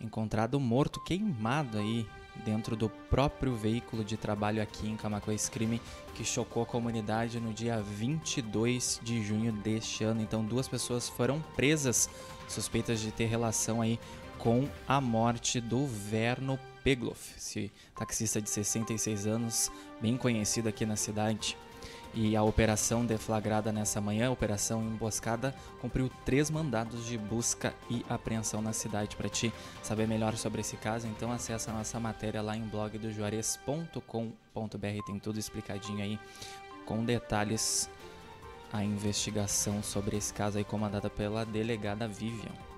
encontrado 0.01 0.59
morto, 0.59 1.03
queimado 1.03 1.77
aí 1.77 2.07
dentro 2.45 2.75
do 2.75 2.89
próprio 2.89 3.55
veículo 3.55 4.03
de 4.03 4.17
trabalho 4.17 4.61
aqui 4.61 4.87
em 4.89 4.95
Camacuã. 4.95 5.33
Esse 5.33 5.49
crime 5.49 5.81
que 6.15 6.23
chocou 6.23 6.63
a 6.63 6.65
comunidade 6.65 7.39
no 7.39 7.53
dia 7.53 7.81
22 7.81 8.99
de 9.03 9.23
junho 9.23 9.51
deste 9.51 10.03
ano. 10.03 10.21
Então, 10.21 10.43
duas 10.43 10.67
pessoas 10.67 11.07
foram 11.07 11.39
presas 11.55 12.09
suspeitas 12.47 12.99
de 12.99 13.11
ter 13.11 13.25
relação 13.25 13.81
aí 13.81 13.99
com 14.37 14.67
a 14.87 15.01
morte 15.01 15.59
do 15.59 15.85
Verno 15.85 16.57
Pegloff, 16.83 17.35
esse 17.37 17.71
taxista 17.93 18.41
de 18.41 18.49
66 18.49 19.27
anos, 19.27 19.69
bem 20.01 20.15
conhecido 20.15 20.69
aqui 20.69 20.85
na 20.85 20.95
cidade. 20.95 21.57
E 22.13 22.35
a 22.35 22.41
operação 22.41 23.05
deflagrada 23.05 23.71
nessa 23.71 24.01
manhã, 24.01 24.31
operação 24.31 24.83
emboscada, 24.83 25.53
cumpriu 25.79 26.09
três 26.25 26.49
mandados 26.49 27.05
de 27.05 27.17
busca 27.17 27.73
e 27.89 28.03
apreensão 28.09 28.61
na 28.61 28.73
cidade. 28.73 29.15
Para 29.15 29.29
ti 29.29 29.53
saber 29.83 30.07
melhor 30.07 30.35
sobre 30.35 30.61
esse 30.61 30.75
caso, 30.75 31.07
então 31.07 31.31
acessa 31.31 31.71
a 31.71 31.73
nossa 31.73 31.99
matéria 31.99 32.41
lá 32.41 32.57
em 32.57 32.63
blog 32.63 32.97
do 32.97 33.11
juarez.com.br. 33.11 35.05
Tem 35.05 35.19
tudo 35.19 35.39
explicadinho 35.39 36.03
aí, 36.03 36.19
com 36.85 37.05
detalhes, 37.05 37.89
a 38.71 38.83
investigação 38.83 39.81
sobre 39.81 40.17
esse 40.17 40.33
caso 40.33 40.57
aí 40.57 40.63
comandada 40.63 41.09
pela 41.09 41.45
delegada 41.45 42.07
Vivian. 42.07 42.68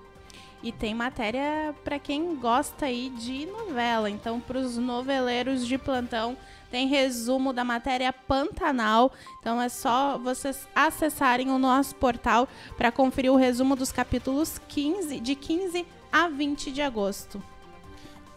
E 0.62 0.70
tem 0.70 0.94
matéria 0.94 1.74
para 1.82 1.98
quem 1.98 2.36
gosta 2.36 2.86
aí 2.86 3.10
de 3.10 3.46
novela. 3.46 4.08
Então, 4.08 4.40
para 4.40 4.58
os 4.58 4.76
noveleiros 4.76 5.66
de 5.66 5.76
plantão, 5.76 6.36
tem 6.70 6.86
resumo 6.86 7.52
da 7.52 7.64
matéria 7.64 8.12
Pantanal. 8.12 9.12
Então, 9.40 9.60
é 9.60 9.68
só 9.68 10.16
vocês 10.18 10.68
acessarem 10.74 11.50
o 11.50 11.58
nosso 11.58 11.96
portal 11.96 12.48
para 12.76 12.92
conferir 12.92 13.32
o 13.32 13.36
resumo 13.36 13.74
dos 13.74 13.90
capítulos 13.90 14.60
15, 14.68 15.18
de 15.18 15.34
15 15.34 15.84
a 16.12 16.28
20 16.28 16.70
de 16.70 16.80
agosto. 16.80 17.42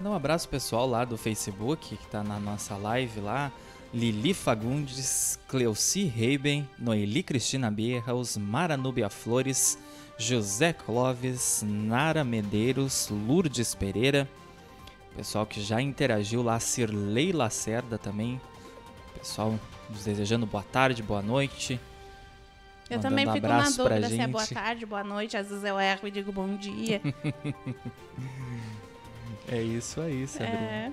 Um 0.02 0.14
abraço 0.14 0.50
pessoal 0.50 0.88
lá 0.88 1.06
do 1.06 1.18
Facebook, 1.18 1.96
que 1.96 2.04
está 2.04 2.24
na 2.24 2.40
nossa 2.40 2.76
live 2.76 3.22
lá. 3.22 3.52
Lili 3.94 4.34
Fagundes, 4.34 5.40
Cleuci 5.48 6.04
Reiben, 6.04 6.68
Noeli 6.78 7.24
Cristina 7.24 7.72
Berraus, 7.72 8.36
Mara 8.36 8.76
Núbia 8.76 9.10
Flores, 9.10 9.78
José 10.18 10.74
Clóvis, 10.74 11.64
Nara 11.66 12.24
Medeiros, 12.24 13.10
Lourdes 13.10 13.76
Pereira, 13.76 14.30
pessoal 15.16 15.46
que 15.46 15.62
já 15.62 15.82
interagiu 15.82 16.42
lá, 16.42 16.60
Cirlei 16.60 17.34
Lacerda 17.34 17.98
também, 17.98 18.40
pessoal 19.18 19.60
nos 19.90 20.04
desejando 20.06 20.46
boa 20.46 20.64
tarde, 20.64 21.04
boa 21.04 21.22
noite. 21.22 21.80
Eu 22.90 23.00
também 23.00 23.30
fico 23.32 23.48
na 23.48 23.70
dúvida 23.70 24.08
se 24.08 24.20
é 24.20 24.28
boa 24.28 24.48
tarde, 24.48 24.86
boa 24.86 25.04
noite, 25.04 25.36
às 25.36 25.50
vezes 25.50 25.64
eu 25.64 25.80
erro 25.80 26.08
e 26.08 26.12
digo 26.12 26.32
bom 26.32 26.56
dia. 26.56 27.02
é 29.50 29.62
isso 29.62 30.00
aí, 30.02 30.28
Sabrina. 30.28 30.60
É. 30.60 30.92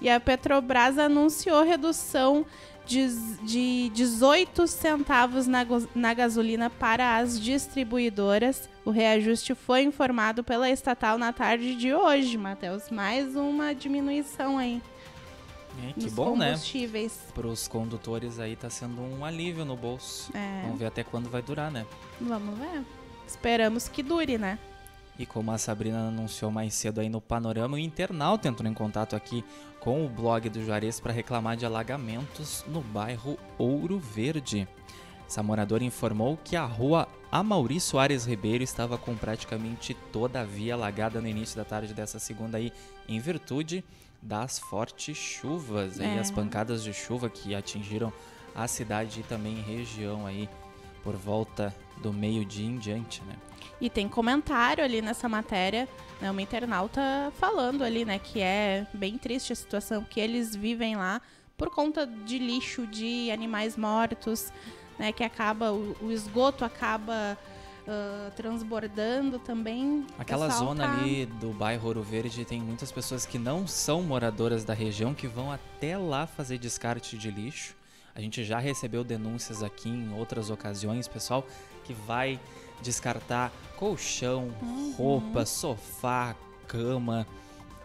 E 0.00 0.08
a 0.08 0.18
Petrobras 0.18 0.96
anunciou 0.98 1.62
redução 1.62 2.46
de, 2.86 3.08
de 3.42 3.90
18 3.90 4.66
centavos 4.66 5.46
na, 5.46 5.66
na 5.94 6.14
gasolina 6.14 6.68
para 6.68 7.16
as 7.16 7.40
distribuidoras. 7.40 8.68
O 8.84 8.90
reajuste 8.90 9.54
foi 9.54 9.82
informado 9.82 10.42
pela 10.42 10.68
estatal 10.70 11.18
na 11.18 11.32
tarde 11.32 11.74
de 11.76 11.94
hoje, 11.94 12.36
Matheus. 12.36 12.90
Mais 12.90 13.36
uma 13.36 13.74
diminuição 13.74 14.58
aí. 14.58 14.82
É, 15.88 15.92
que 15.92 16.10
bom, 16.10 16.36
né? 16.36 16.58
Para 17.32 17.46
os 17.46 17.68
condutores 17.68 18.38
aí 18.40 18.56
tá 18.56 18.68
sendo 18.68 19.00
um 19.00 19.24
alívio 19.24 19.64
no 19.64 19.76
bolso. 19.76 20.30
É. 20.36 20.62
Vamos 20.62 20.78
ver 20.78 20.86
até 20.86 21.04
quando 21.04 21.30
vai 21.30 21.42
durar, 21.42 21.70
né? 21.70 21.86
Vamos 22.20 22.58
ver. 22.58 22.84
Esperamos 23.26 23.88
que 23.88 24.02
dure, 24.02 24.36
né? 24.36 24.58
E 25.18 25.26
como 25.26 25.50
a 25.50 25.58
Sabrina 25.58 26.08
anunciou 26.08 26.50
mais 26.50 26.74
cedo 26.74 27.00
aí 27.00 27.08
no 27.08 27.20
panorama, 27.20 27.76
o 27.76 27.78
internauta 27.78 28.48
entrou 28.48 28.70
em 28.70 28.74
contato 28.74 29.14
aqui 29.14 29.44
com 29.80 30.04
o 30.04 30.08
blog 30.08 30.48
do 30.48 30.64
Juarez 30.64 31.00
para 31.00 31.12
reclamar 31.12 31.56
de 31.56 31.66
alagamentos 31.66 32.64
no 32.68 32.80
bairro 32.80 33.38
Ouro 33.58 33.98
Verde. 33.98 34.66
Essa 35.26 35.42
moradora 35.42 35.84
informou 35.84 36.36
que 36.42 36.56
a 36.56 36.64
rua 36.64 37.06
Amauri 37.30 37.80
Soares 37.80 38.26
Ribeiro 38.26 38.64
estava 38.64 38.98
com 38.98 39.14
praticamente 39.14 39.94
toda 40.12 40.40
a 40.40 40.44
via 40.44 40.74
alagada 40.74 41.20
no 41.20 41.28
início 41.28 41.56
da 41.56 41.64
tarde 41.64 41.94
dessa 41.94 42.18
segunda 42.18 42.58
aí, 42.58 42.72
em 43.08 43.20
virtude 43.20 43.84
das 44.20 44.58
fortes 44.58 45.16
chuvas 45.16 46.00
é. 46.00 46.16
e 46.16 46.18
as 46.18 46.30
pancadas 46.30 46.82
de 46.82 46.92
chuva 46.92 47.30
que 47.30 47.54
atingiram 47.54 48.12
a 48.54 48.66
cidade 48.66 49.20
e 49.20 49.22
também 49.22 49.62
região 49.62 50.26
aí 50.26 50.48
por 51.02 51.16
volta 51.16 51.74
do 52.02 52.12
meio-dia 52.12 52.66
em 52.66 52.78
diante, 52.78 53.22
né? 53.22 53.34
E 53.80 53.88
tem 53.88 54.08
comentário 54.08 54.84
ali 54.84 55.00
nessa 55.00 55.28
matéria, 55.28 55.88
né, 56.20 56.30
uma 56.30 56.42
internauta 56.42 57.32
falando 57.38 57.82
ali, 57.82 58.04
né, 58.04 58.18
que 58.18 58.40
é 58.40 58.86
bem 58.92 59.16
triste 59.16 59.52
a 59.52 59.56
situação 59.56 60.04
que 60.04 60.20
eles 60.20 60.54
vivem 60.54 60.96
lá 60.96 61.20
por 61.56 61.70
conta 61.70 62.06
de 62.06 62.38
lixo, 62.38 62.86
de 62.86 63.30
animais 63.30 63.76
mortos, 63.76 64.52
né, 64.98 65.12
que 65.12 65.24
acaba 65.24 65.72
o, 65.72 65.96
o 66.02 66.12
esgoto 66.12 66.64
acaba 66.64 67.38
uh, 67.86 68.30
transbordando 68.36 69.38
também. 69.38 70.06
Aquela 70.18 70.48
zona 70.50 70.86
tá... 70.86 70.92
ali 70.92 71.24
do 71.26 71.50
bairro 71.50 71.86
Ouro 71.88 72.02
Verde 72.02 72.44
tem 72.44 72.60
muitas 72.60 72.92
pessoas 72.92 73.24
que 73.24 73.38
não 73.38 73.66
são 73.66 74.02
moradoras 74.02 74.64
da 74.64 74.74
região 74.74 75.14
que 75.14 75.26
vão 75.26 75.50
até 75.50 75.96
lá 75.96 76.26
fazer 76.26 76.58
descarte 76.58 77.16
de 77.16 77.30
lixo. 77.30 77.79
A 78.14 78.20
gente 78.20 78.44
já 78.44 78.58
recebeu 78.58 79.04
denúncias 79.04 79.62
aqui 79.62 79.88
em 79.88 80.12
outras 80.12 80.50
ocasiões, 80.50 81.06
pessoal, 81.06 81.46
que 81.84 81.92
vai 81.92 82.40
descartar 82.82 83.52
colchão, 83.76 84.50
uhum. 84.62 84.94
roupa, 84.96 85.46
sofá, 85.46 86.34
cama. 86.66 87.26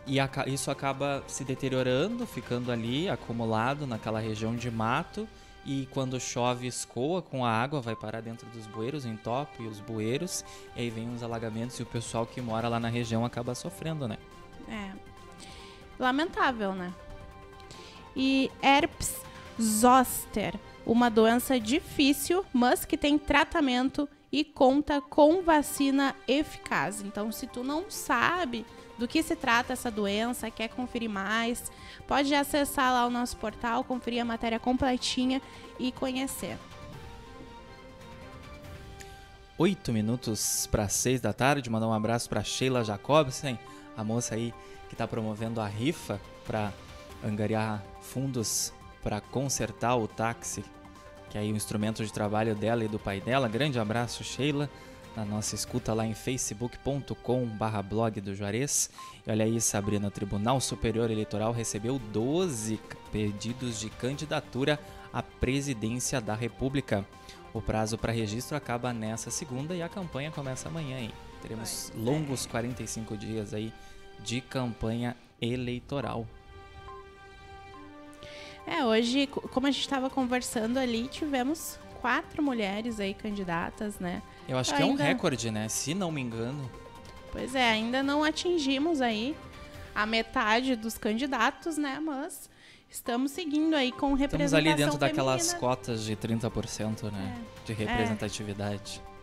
E 0.07 0.17
isso 0.47 0.69
acaba 0.69 1.23
se 1.27 1.43
deteriorando, 1.43 2.27
ficando 2.27 2.71
ali 2.71 3.09
acumulado 3.09 3.87
naquela 3.87 4.19
região 4.19 4.55
de 4.55 4.69
mato. 4.69 5.27
E 5.65 5.87
quando 5.91 6.19
chove, 6.19 6.67
escoa 6.67 7.23
com 7.23 7.43
a 7.43 7.49
água, 7.49 7.81
vai 7.81 7.95
parar 7.95 8.21
dentro 8.21 8.47
dos 8.49 8.67
bueiros, 8.67 9.03
entope 9.03 9.63
os 9.63 9.79
bueiros. 9.79 10.45
E 10.75 10.81
aí 10.81 10.89
vem 10.91 11.11
os 11.11 11.23
alagamentos 11.23 11.79
e 11.79 11.83
o 11.83 11.85
pessoal 11.87 12.25
que 12.25 12.39
mora 12.39 12.67
lá 12.67 12.79
na 12.79 12.87
região 12.87 13.25
acaba 13.25 13.55
sofrendo, 13.55 14.07
né? 14.07 14.17
É. 14.69 14.91
Lamentável, 15.97 16.73
né? 16.73 16.93
E 18.15 18.51
herpes 18.61 19.24
zoster, 19.61 20.53
uma 20.85 21.09
doença 21.09 21.59
difícil, 21.59 22.45
mas 22.53 22.85
que 22.85 22.97
tem 22.97 23.17
tratamento 23.17 24.07
e 24.31 24.43
conta 24.43 25.01
com 25.01 25.41
vacina 25.41 26.15
eficaz. 26.27 27.01
Então, 27.01 27.31
se 27.31 27.47
tu 27.47 27.63
não 27.63 27.89
sabe 27.89 28.65
do 28.97 29.07
que 29.07 29.21
se 29.23 29.35
trata 29.35 29.73
essa 29.73 29.91
doença, 29.91 30.51
quer 30.51 30.69
conferir 30.69 31.09
mais, 31.09 31.71
pode 32.07 32.33
acessar 32.33 32.91
lá 32.93 33.05
o 33.05 33.09
nosso 33.09 33.37
portal, 33.37 33.83
conferir 33.83 34.21
a 34.21 34.25
matéria 34.25 34.59
completinha 34.59 35.41
e 35.79 35.91
conhecer. 35.91 36.57
Oito 39.57 39.93
minutos 39.93 40.67
para 40.69 40.89
seis 40.89 41.21
da 41.21 41.31
tarde, 41.31 41.69
mandar 41.69 41.87
um 41.87 41.93
abraço 41.93 42.27
para 42.27 42.43
Sheila 42.43 42.83
Jacobsen, 42.83 43.57
a 43.95 44.03
moça 44.03 44.35
aí 44.35 44.53
que 44.89 44.93
está 44.93 45.07
promovendo 45.07 45.61
a 45.61 45.67
rifa 45.67 46.19
para 46.45 46.73
angariar 47.23 47.81
fundos 48.01 48.73
para 49.05 49.21
consertar 49.21 49.95
o 49.95 50.07
táxi 50.07 50.65
que 51.35 51.37
é 51.37 51.41
aí 51.41 51.51
o 51.51 51.55
instrumento 51.57 52.01
de 52.05 52.13
trabalho 52.13 52.55
dela 52.55 52.85
e 52.85 52.87
do 52.87 52.97
pai 52.97 53.19
dela. 53.19 53.49
Grande 53.49 53.77
abraço, 53.77 54.23
Sheila, 54.23 54.69
na 55.17 55.25
nossa 55.25 55.53
escuta 55.53 55.93
lá 55.93 56.05
em 56.05 56.13
facebook.com 56.13 57.45
barra 57.45 57.81
blog 57.81 58.21
do 58.21 58.33
Juarez. 58.33 58.89
E 59.27 59.29
olha 59.29 59.43
aí, 59.43 59.59
Sabrina, 59.59 60.07
o 60.07 60.11
Tribunal 60.11 60.61
Superior 60.61 61.11
Eleitoral 61.11 61.51
recebeu 61.51 61.99
12 61.99 62.79
pedidos 63.11 63.81
de 63.81 63.89
candidatura 63.89 64.79
à 65.11 65.21
presidência 65.21 66.21
da 66.21 66.33
República. 66.33 67.05
O 67.53 67.61
prazo 67.61 67.97
para 67.97 68.13
registro 68.13 68.55
acaba 68.55 68.93
nessa 68.93 69.29
segunda 69.29 69.75
e 69.75 69.81
a 69.81 69.89
campanha 69.89 70.31
começa 70.31 70.69
amanhã. 70.69 70.99
Hein? 70.99 71.11
Teremos 71.41 71.91
longos 71.97 72.45
45 72.45 73.17
dias 73.17 73.53
aí 73.53 73.73
de 74.23 74.39
campanha 74.39 75.17
eleitoral. 75.41 76.25
É, 78.67 78.83
hoje, 78.83 79.27
como 79.27 79.67
a 79.67 79.71
gente 79.71 79.81
estava 79.81 80.09
conversando 80.09 80.77
ali, 80.77 81.07
tivemos 81.07 81.79
quatro 82.01 82.41
mulheres 82.41 82.99
aí 82.99 83.13
candidatas, 83.13 83.99
né? 83.99 84.21
Eu 84.47 84.57
acho 84.57 84.75
que 84.75 84.81
ainda... 84.81 85.03
é 85.03 85.05
um 85.05 85.07
recorde, 85.07 85.51
né? 85.51 85.67
Se 85.69 85.93
não 85.93 86.11
me 86.11 86.21
engano. 86.21 86.69
Pois 87.31 87.53
é, 87.53 87.71
ainda 87.71 88.01
não 88.01 88.23
atingimos 88.23 89.01
aí 89.01 89.35
a 89.93 90.05
metade 90.05 90.75
dos 90.75 90.97
candidatos, 90.97 91.77
né? 91.77 91.99
Mas 91.99 92.49
estamos 92.89 93.31
seguindo 93.31 93.75
aí 93.75 93.91
com 93.91 94.13
representação 94.13 94.45
Estamos 94.45 94.53
ali 94.53 94.75
dentro 94.75 94.99
feminina. 94.99 95.07
daquelas 95.07 95.53
cotas 95.53 96.03
de 96.03 96.15
30%, 96.15 97.11
né? 97.11 97.37
É. 97.37 97.65
De 97.65 97.73
representatividade. 97.73 99.01
É. 99.11 99.15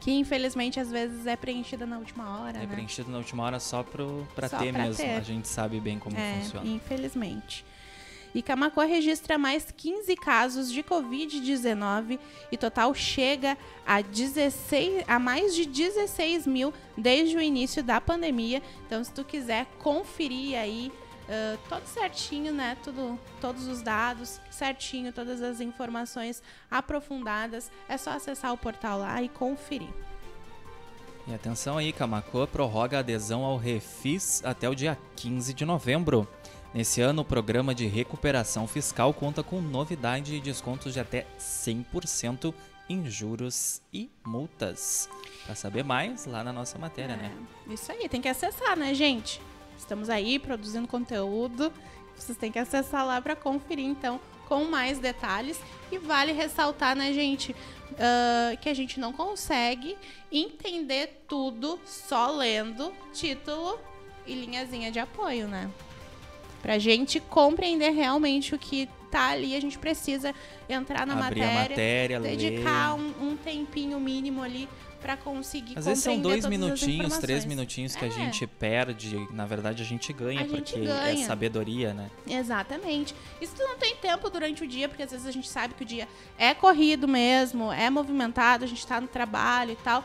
Que 0.00 0.12
infelizmente 0.12 0.78
às 0.78 0.90
vezes 0.90 1.26
é 1.26 1.34
preenchida 1.34 1.86
na 1.86 1.98
última 1.98 2.38
hora. 2.38 2.58
É 2.58 2.60
né? 2.60 2.66
preenchida 2.66 3.10
na 3.10 3.18
última 3.18 3.42
hora 3.42 3.58
só, 3.58 3.82
pro, 3.82 4.26
pra 4.34 4.48
só 4.48 4.58
ter 4.58 4.72
pra 4.72 4.82
mesmo. 4.82 5.02
Ter. 5.02 5.16
A 5.16 5.20
gente 5.20 5.48
sabe 5.48 5.80
bem 5.80 5.98
como 5.98 6.16
é, 6.16 6.40
funciona. 6.40 6.66
Infelizmente. 6.68 7.64
E 8.34 8.42
Camacuã 8.42 8.84
registra 8.84 9.38
mais 9.38 9.70
15 9.70 10.16
casos 10.16 10.72
de 10.72 10.82
Covid-19 10.82 12.18
e 12.50 12.56
total 12.56 12.92
chega 12.92 13.56
a, 13.86 14.00
16, 14.00 15.04
a 15.06 15.18
mais 15.18 15.54
de 15.54 15.64
16 15.64 16.46
mil 16.46 16.74
desde 16.98 17.36
o 17.36 17.40
início 17.40 17.82
da 17.82 18.00
pandemia. 18.00 18.60
Então, 18.86 19.04
se 19.04 19.12
tu 19.12 19.24
quiser 19.24 19.66
conferir 19.78 20.58
aí 20.58 20.90
uh, 21.28 21.58
tudo 21.68 21.86
certinho, 21.86 22.52
né? 22.52 22.76
Tudo, 22.82 23.18
todos 23.40 23.68
os 23.68 23.82
dados 23.82 24.40
certinho, 24.50 25.12
todas 25.12 25.40
as 25.40 25.60
informações 25.60 26.42
aprofundadas, 26.68 27.70
é 27.88 27.96
só 27.96 28.10
acessar 28.10 28.52
o 28.52 28.58
portal 28.58 28.98
lá 28.98 29.22
e 29.22 29.28
conferir. 29.28 29.90
E 31.26 31.32
atenção 31.32 31.78
aí, 31.78 31.92
Camacuã 31.92 32.46
prorroga 32.46 32.98
a 32.98 33.00
adesão 33.00 33.44
ao 33.44 33.56
Refis 33.56 34.44
até 34.44 34.68
o 34.68 34.74
dia 34.74 34.98
15 35.16 35.54
de 35.54 35.64
novembro. 35.64 36.28
Nesse 36.74 37.00
ano, 37.00 37.22
o 37.22 37.24
programa 37.24 37.72
de 37.72 37.86
recuperação 37.86 38.66
fiscal 38.66 39.14
conta 39.14 39.44
com 39.44 39.60
novidade 39.60 40.34
e 40.34 40.40
descontos 40.40 40.92
de 40.92 40.98
até 40.98 41.24
100% 41.38 42.52
em 42.88 43.08
juros 43.08 43.80
e 43.92 44.10
multas. 44.26 45.08
Para 45.46 45.54
saber 45.54 45.84
mais, 45.84 46.26
lá 46.26 46.42
na 46.42 46.52
nossa 46.52 46.76
matéria, 46.76 47.12
é, 47.12 47.16
né? 47.16 47.32
Isso 47.68 47.92
aí, 47.92 48.08
tem 48.08 48.20
que 48.20 48.28
acessar, 48.28 48.76
né, 48.76 48.92
gente? 48.92 49.40
Estamos 49.78 50.10
aí 50.10 50.36
produzindo 50.36 50.88
conteúdo. 50.88 51.72
Vocês 52.16 52.36
têm 52.36 52.50
que 52.50 52.58
acessar 52.58 53.06
lá 53.06 53.22
para 53.22 53.36
conferir, 53.36 53.84
então, 53.84 54.20
com 54.48 54.64
mais 54.64 54.98
detalhes. 54.98 55.60
E 55.92 55.98
vale 55.98 56.32
ressaltar, 56.32 56.96
né, 56.96 57.12
gente, 57.12 57.52
uh, 57.52 58.58
que 58.60 58.68
a 58.68 58.74
gente 58.74 58.98
não 58.98 59.12
consegue 59.12 59.96
entender 60.32 61.22
tudo 61.28 61.78
só 61.86 62.32
lendo 62.32 62.92
título 63.12 63.78
e 64.26 64.34
linhazinha 64.34 64.90
de 64.90 64.98
apoio, 64.98 65.46
né? 65.46 65.70
Pra 66.64 66.78
gente 66.78 67.20
compreender 67.20 67.90
realmente 67.90 68.54
o 68.54 68.58
que 68.58 68.88
tá 69.10 69.28
ali, 69.28 69.54
a 69.54 69.60
gente 69.60 69.78
precisa 69.78 70.34
entrar 70.66 71.06
na 71.06 71.12
Abrir 71.26 71.42
a 71.42 71.46
matéria, 71.46 71.68
matéria, 72.18 72.20
dedicar 72.20 72.94
um, 72.94 73.12
um 73.20 73.36
tempinho 73.36 74.00
mínimo 74.00 74.42
ali 74.42 74.66
para 74.98 75.14
conseguir 75.14 75.78
Às 75.78 75.84
vezes 75.84 76.02
são 76.02 76.18
dois 76.18 76.46
minutinhos, 76.46 77.18
três 77.18 77.44
minutinhos 77.44 77.94
que 77.94 78.02
a 78.02 78.08
É. 78.08 78.10
gente 78.10 78.46
perde. 78.46 79.14
Na 79.30 79.44
verdade, 79.44 79.82
a 79.82 79.84
gente 79.84 80.10
ganha, 80.14 80.40
A 80.40 80.44
gente 80.46 80.72
porque 80.72 80.80
é 80.80 80.84
ganha. 81.12 81.26
sabedoria, 81.26 81.92
né? 81.92 82.10
Exatamente. 82.26 83.14
Tu 83.38 83.62
não 83.62 83.76
tem 83.76 83.94
tempo 83.96 84.30
durante 84.30 84.64
o 84.64 84.66
dia, 84.66 84.88
porque 84.88 85.02
às 85.02 85.10
vezes 85.10 85.26
a 85.26 85.30
gente 85.30 85.46
sabe 85.46 85.74
que 85.74 85.82
o 85.82 85.86
dia 85.86 86.08
é 86.38 86.54
corrido 86.54 87.06
mesmo, 87.06 87.70
é 87.70 87.90
movimentado, 87.90 88.64
a 88.64 88.66
gente 88.66 88.86
tá 88.86 88.98
no 89.02 89.06
trabalho 89.06 89.72
e 89.72 89.76
tal. 89.76 90.02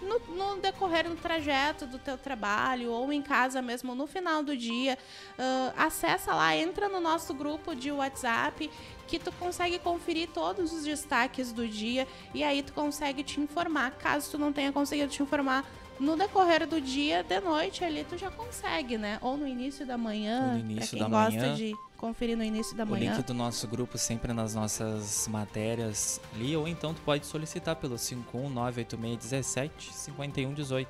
No, 0.00 0.20
no 0.34 0.60
decorrer 0.60 1.08
do 1.08 1.16
trajeto 1.16 1.86
do 1.86 1.98
teu 1.98 2.16
trabalho 2.16 2.92
ou 2.92 3.12
em 3.12 3.20
casa 3.20 3.60
mesmo, 3.60 3.94
no 3.94 4.06
final 4.06 4.42
do 4.44 4.56
dia, 4.56 4.96
ah, 5.38 5.72
acessa 5.76 6.32
lá, 6.34 6.56
entra 6.56 6.88
no 6.88 7.00
nosso 7.00 7.34
grupo 7.34 7.74
de 7.74 7.90
WhatsApp 7.90 8.70
que 9.08 9.18
tu 9.18 9.32
consegue 9.32 9.78
conferir 9.78 10.28
todos 10.28 10.72
os 10.72 10.84
destaques 10.84 11.50
do 11.50 11.66
dia 11.66 12.06
e 12.32 12.44
aí 12.44 12.62
tu 12.62 12.72
consegue 12.72 13.24
te 13.24 13.40
informar. 13.40 13.92
Caso 13.92 14.30
tu 14.30 14.38
não 14.38 14.52
tenha 14.52 14.70
conseguido 14.70 15.10
te 15.10 15.22
informar 15.22 15.64
no 15.98 16.16
decorrer 16.16 16.66
do 16.66 16.80
dia, 16.80 17.24
de 17.24 17.40
noite 17.40 17.84
ali 17.84 18.04
tu 18.04 18.16
já 18.16 18.30
consegue, 18.30 18.96
né? 18.96 19.18
Ou 19.20 19.36
no 19.36 19.46
início 19.46 19.84
da 19.84 19.98
manhã, 19.98 20.52
no 20.52 20.60
início 20.60 20.96
pra 20.96 21.06
quem 21.06 21.10
gosta 21.10 21.40
manhã. 21.40 21.54
de 21.54 21.74
conferir 21.98 22.36
no 22.36 22.42
início 22.44 22.74
da 22.76 22.84
O 22.84 22.86
manhã. 22.86 23.12
link 23.12 23.24
do 23.26 23.34
nosso 23.34 23.66
grupo 23.68 23.98
sempre 23.98 24.32
nas 24.32 24.54
nossas 24.54 25.28
matérias 25.28 26.18
ali, 26.34 26.56
ou 26.56 26.66
então 26.66 26.94
tu 26.94 27.00
pode 27.02 27.26
solicitar 27.26 27.76
pelo 27.76 27.96
5198617 27.96 29.70
5118. 29.92 30.88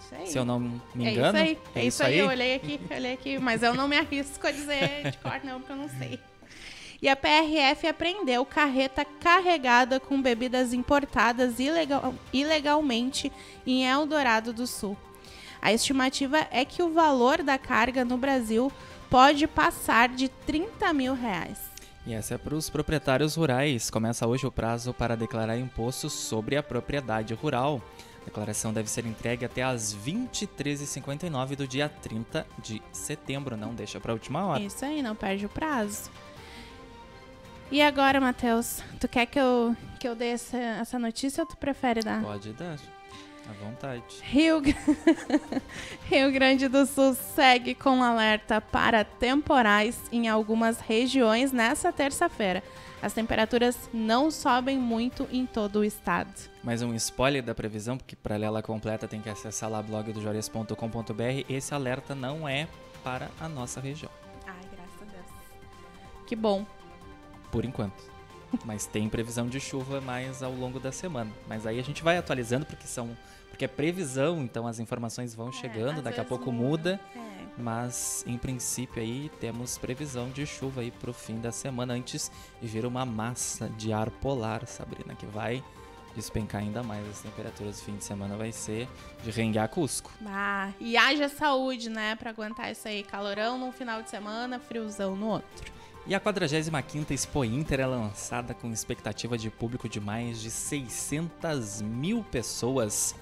Isso 0.00 0.14
aí. 0.14 0.26
Se 0.26 0.38
eu 0.38 0.44
não 0.44 0.58
me 0.60 1.06
é 1.06 1.10
engano. 1.12 1.38
isso 1.38 1.44
aí. 1.44 1.58
É, 1.74 1.84
isso 1.84 2.02
aí. 2.02 2.18
Eu 2.18 2.26
olhei 2.28 2.54
aqui, 2.54 2.80
olhei 2.90 3.12
aqui, 3.12 3.38
mas 3.38 3.62
eu 3.62 3.74
não 3.74 3.86
me 3.86 3.96
arrisco 3.96 4.46
a 4.46 4.50
dizer 4.50 5.10
de 5.12 5.18
cor 5.18 5.40
não, 5.44 5.58
porque 5.60 5.72
eu 5.72 5.76
não 5.76 5.88
sei. 5.88 6.18
E 7.02 7.08
a 7.08 7.14
PRF 7.14 7.86
apreendeu 7.86 8.44
carreta 8.46 9.04
carregada 9.04 10.00
com 10.00 10.20
bebidas 10.22 10.72
importadas 10.72 11.58
ilegal- 11.60 12.14
ilegalmente 12.32 13.30
em 13.66 13.84
Eldorado 13.86 14.52
do 14.52 14.66
Sul. 14.66 14.96
A 15.60 15.72
estimativa 15.72 16.46
é 16.50 16.64
que 16.64 16.82
o 16.82 16.92
valor 16.92 17.42
da 17.42 17.56
carga 17.58 18.04
no 18.04 18.16
Brasil 18.18 18.72
pode 19.14 19.46
passar 19.46 20.08
de 20.08 20.28
30 20.28 20.92
mil 20.92 21.14
reais. 21.14 21.70
E 22.04 22.12
essa 22.12 22.34
é 22.34 22.38
para 22.38 22.52
os 22.52 22.68
proprietários 22.68 23.36
rurais. 23.36 23.88
Começa 23.88 24.26
hoje 24.26 24.44
o 24.44 24.50
prazo 24.50 24.92
para 24.92 25.16
declarar 25.16 25.56
imposto 25.56 26.10
sobre 26.10 26.56
a 26.56 26.62
propriedade 26.64 27.32
rural. 27.32 27.80
A 28.22 28.24
declaração 28.24 28.72
deve 28.72 28.90
ser 28.90 29.06
entregue 29.06 29.44
até 29.44 29.62
às 29.62 29.94
23h59 29.94 31.54
do 31.54 31.68
dia 31.68 31.88
30 31.88 32.44
de 32.60 32.82
setembro. 32.90 33.56
Não 33.56 33.72
deixa 33.72 34.00
para 34.00 34.10
a 34.10 34.14
última 34.14 34.46
hora. 34.46 34.60
Isso 34.60 34.84
aí, 34.84 35.00
não 35.00 35.14
perde 35.14 35.46
o 35.46 35.48
prazo. 35.48 36.10
E 37.70 37.80
agora, 37.80 38.20
Matheus, 38.20 38.82
tu 38.98 39.06
quer 39.06 39.26
que 39.26 39.38
eu, 39.38 39.76
que 40.00 40.08
eu 40.08 40.16
dê 40.16 40.30
essa, 40.30 40.56
essa 40.56 40.98
notícia 40.98 41.40
ou 41.40 41.46
tu 41.46 41.56
prefere 41.56 42.00
dar? 42.00 42.20
Pode 42.20 42.52
dar. 42.52 42.80
À 43.48 43.52
vontade. 43.64 44.02
Rio... 44.22 44.62
Rio 46.08 46.32
Grande 46.32 46.66
do 46.68 46.86
Sul 46.86 47.14
segue 47.14 47.74
com 47.74 48.02
alerta 48.02 48.60
para 48.60 49.04
temporais 49.04 50.00
em 50.10 50.28
algumas 50.28 50.80
regiões 50.80 51.52
nessa 51.52 51.92
terça-feira. 51.92 52.62
As 53.02 53.12
temperaturas 53.12 53.76
não 53.92 54.30
sobem 54.30 54.78
muito 54.78 55.28
em 55.30 55.44
todo 55.44 55.80
o 55.80 55.84
estado. 55.84 56.32
Mais 56.62 56.80
um 56.80 56.94
spoiler 56.94 57.42
da 57.42 57.54
previsão, 57.54 57.98
porque 57.98 58.16
para 58.16 58.36
ler 58.36 58.46
ela 58.46 58.62
completa 58.62 59.06
tem 59.06 59.20
que 59.20 59.28
acessar 59.28 59.68
lá 59.70 59.82
blogdojores.com.br. 59.82 61.44
Esse 61.46 61.74
alerta 61.74 62.14
não 62.14 62.48
é 62.48 62.66
para 63.02 63.28
a 63.38 63.46
nossa 63.46 63.78
região, 63.80 64.10
Ai, 64.46 64.54
graças 64.72 65.02
a 65.02 65.04
Deus. 65.04 65.26
Que 66.26 66.34
bom. 66.34 66.64
por 67.52 67.66
enquanto. 67.66 68.02
Mas 68.64 68.86
tem 68.86 69.08
previsão 69.08 69.48
de 69.48 69.60
chuva 69.60 70.00
mais 70.00 70.42
ao 70.42 70.52
longo 70.52 70.80
da 70.80 70.90
semana. 70.92 71.30
Mas 71.46 71.66
aí 71.66 71.78
a 71.78 71.82
gente 71.82 72.02
vai 72.02 72.16
atualizando 72.16 72.64
porque 72.64 72.86
são 72.86 73.14
porque 73.54 73.66
é 73.66 73.68
previsão, 73.68 74.42
então 74.42 74.66
as 74.66 74.80
informações 74.80 75.32
vão 75.32 75.52
chegando, 75.52 75.98
às 75.98 76.02
daqui 76.02 76.20
a 76.20 76.24
pouco 76.24 76.50
muda. 76.50 76.98
É. 77.14 77.44
Mas 77.56 78.24
em 78.26 78.36
princípio 78.36 79.00
aí 79.00 79.30
temos 79.38 79.78
previsão 79.78 80.28
de 80.28 80.44
chuva 80.44 80.80
aí 80.80 80.90
pro 80.90 81.12
fim 81.12 81.38
da 81.38 81.52
semana 81.52 81.94
antes 81.94 82.32
de 82.60 82.66
vir 82.66 82.84
uma 82.84 83.06
massa 83.06 83.68
de 83.68 83.92
ar 83.92 84.10
polar, 84.10 84.66
Sabrina, 84.66 85.14
que 85.14 85.24
vai 85.26 85.62
despencar 86.16 86.62
ainda 86.62 86.82
mais 86.82 87.08
as 87.08 87.20
temperaturas 87.20 87.78
do 87.78 87.84
fim 87.84 87.96
de 87.96 88.02
semana 88.02 88.36
vai 88.36 88.50
ser 88.50 88.88
de 89.22 89.30
renguear 89.30 89.68
Cusco. 89.68 90.10
Ah, 90.26 90.72
e 90.80 90.96
haja 90.96 91.28
saúde, 91.28 91.88
né, 91.88 92.16
Pra 92.16 92.30
aguentar 92.30 92.72
isso 92.72 92.88
aí. 92.88 93.04
Calorão 93.04 93.56
num 93.56 93.70
final 93.70 94.02
de 94.02 94.10
semana, 94.10 94.58
friozão 94.58 95.14
no 95.14 95.28
outro. 95.28 95.72
E 96.08 96.14
a 96.14 96.20
45ª 96.20 97.12
Expo 97.12 97.44
Inter 97.44 97.80
é 97.80 97.86
lançada 97.86 98.52
com 98.52 98.70
expectativa 98.72 99.38
de 99.38 99.48
público 99.48 99.88
de 99.88 100.00
mais 100.00 100.40
de 100.40 100.50
600 100.50 101.80
mil 101.82 102.24
pessoas. 102.24 103.14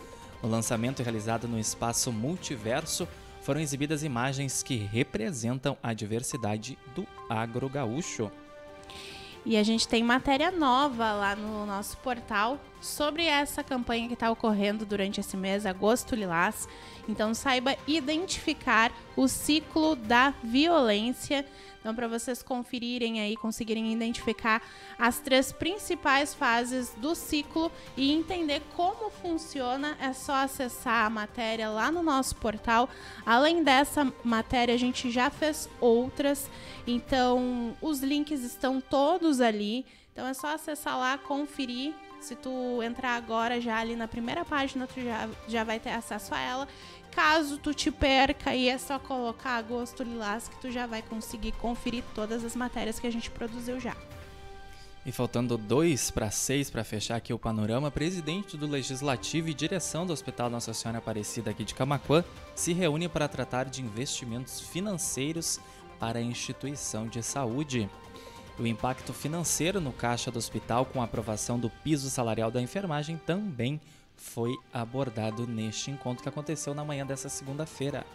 No 0.42 0.48
lançamento 0.48 1.02
realizado 1.02 1.46
no 1.46 1.59
espaço 1.59 2.12
Multiverso, 2.12 3.07
foram 3.42 3.61
exibidas 3.61 4.02
imagens 4.02 4.62
que 4.62 4.76
representam 4.76 5.76
a 5.83 5.92
diversidade 5.92 6.76
do 6.94 7.07
agro 7.28 7.68
gaúcho. 7.68 8.31
E 9.44 9.57
a 9.57 9.62
gente 9.62 9.87
tem 9.87 10.02
matéria 10.02 10.50
nova 10.50 11.12
lá 11.12 11.37
no 11.37 11.66
nosso 11.66 11.96
portal 11.98 12.61
sobre 12.83 13.25
essa 13.25 13.62
campanha 13.62 14.09
que 14.09 14.14
está 14.14 14.31
ocorrendo 14.31 14.85
durante 14.85 15.21
esse 15.21 15.37
mês, 15.37 15.64
Agosto 15.64 16.14
Lilás. 16.14 16.68
Então 17.09 17.33
saiba 17.33 17.77
identificar 17.87 18.92
o 19.16 19.27
ciclo 19.29 19.97
da 19.97 20.35
violência. 20.42 21.47
Então, 21.81 21.97
para 21.97 22.07
vocês 22.07 22.45
conferirem 22.45 23.21
aí, 23.21 23.37
conseguirem 23.37 23.92
identificar 23.92 24.62
as 24.97 25.18
três 25.18 25.51
principais 25.51 26.33
fases 26.33 26.95
do 26.99 27.12
ciclo 27.16 27.73
e 27.97 28.12
entender 28.12 28.62
como 28.77 29.11
funciona, 29.11 29.97
é 30.01 30.12
só 30.12 30.35
acessar 30.35 31.07
a 31.07 31.11
matéria 31.11 31.68
lá 31.71 31.90
no 31.90 32.01
nosso 32.01 32.37
portal. 32.37 32.88
Além 33.27 33.64
dessa 33.64 34.12
matéria, 34.23 34.75
a 34.77 34.79
gente 34.79 35.11
já 35.11 35.29
fez 35.29 35.68
outras. 35.81 36.49
Então, 36.87 37.77
os 37.81 38.01
links 38.01 38.45
estão 38.45 38.81
todos 38.81 39.40
ali. 39.40 39.85
Então 40.12 40.27
é 40.27 40.35
só 40.35 40.55
acessar 40.55 40.97
lá, 40.99 41.18
conferir. 41.18 41.95
Se 42.22 42.37
tu 42.37 42.80
entrar 42.82 43.16
agora 43.16 43.61
já 43.61 43.78
ali 43.78 43.96
na 43.96 44.06
primeira 44.06 44.44
página, 44.44 44.87
tu 44.87 45.02
já, 45.02 45.28
já 45.48 45.64
vai 45.64 45.80
ter 45.80 45.90
acesso 45.90 46.32
a 46.35 46.40
ela. 46.40 46.68
Caso 47.11 47.58
tu 47.58 47.74
te 47.74 47.90
perca, 47.90 48.50
aí 48.50 48.68
é 48.68 48.78
só 48.78 48.98
colocar 48.98 49.56
agosto 49.56 50.04
lilás 50.04 50.48
que 50.48 50.58
tu 50.61 50.70
já 50.70 50.87
vai 50.87 51.02
conseguir 51.02 51.52
conferir 51.52 52.04
todas 52.14 52.44
as 52.44 52.54
matérias 52.54 53.00
que 53.00 53.06
a 53.06 53.11
gente 53.11 53.28
produziu 53.28 53.80
já. 53.80 53.96
E 55.04 55.11
faltando 55.11 55.58
dois 55.58 56.12
para 56.12 56.30
seis 56.30 56.70
para 56.70 56.85
fechar 56.85 57.16
aqui 57.16 57.32
o 57.32 57.38
panorama, 57.38 57.90
presidente 57.90 58.56
do 58.56 58.68
Legislativo 58.68 59.48
e 59.48 59.54
direção 59.54 60.06
do 60.06 60.12
Hospital 60.12 60.48
Nossa 60.48 60.72
Senhora 60.72 60.98
Aparecida 60.98 61.50
aqui 61.50 61.64
de 61.64 61.74
Camaquã 61.74 62.24
se 62.54 62.72
reúne 62.72 63.08
para 63.08 63.26
tratar 63.26 63.64
de 63.64 63.82
investimentos 63.82 64.61
financeiros 64.61 65.58
para 65.98 66.20
a 66.20 66.22
instituição 66.22 67.08
de 67.08 67.20
saúde. 67.20 67.90
O 68.58 68.66
impacto 68.66 69.12
financeiro 69.12 69.80
no 69.80 69.92
caixa 69.92 70.30
do 70.30 70.38
hospital 70.38 70.84
com 70.84 71.00
a 71.00 71.04
aprovação 71.04 71.58
do 71.58 71.70
piso 71.70 72.08
salarial 72.10 72.50
da 72.50 72.60
enfermagem 72.60 73.16
também 73.26 73.80
foi 74.16 74.54
abordado 74.72 75.46
neste 75.46 75.90
encontro 75.90 76.22
que 76.22 76.28
aconteceu 76.28 76.74
na 76.74 76.84
manhã 76.84 77.04
dessa 77.04 77.28
segunda-feira. 77.28 78.06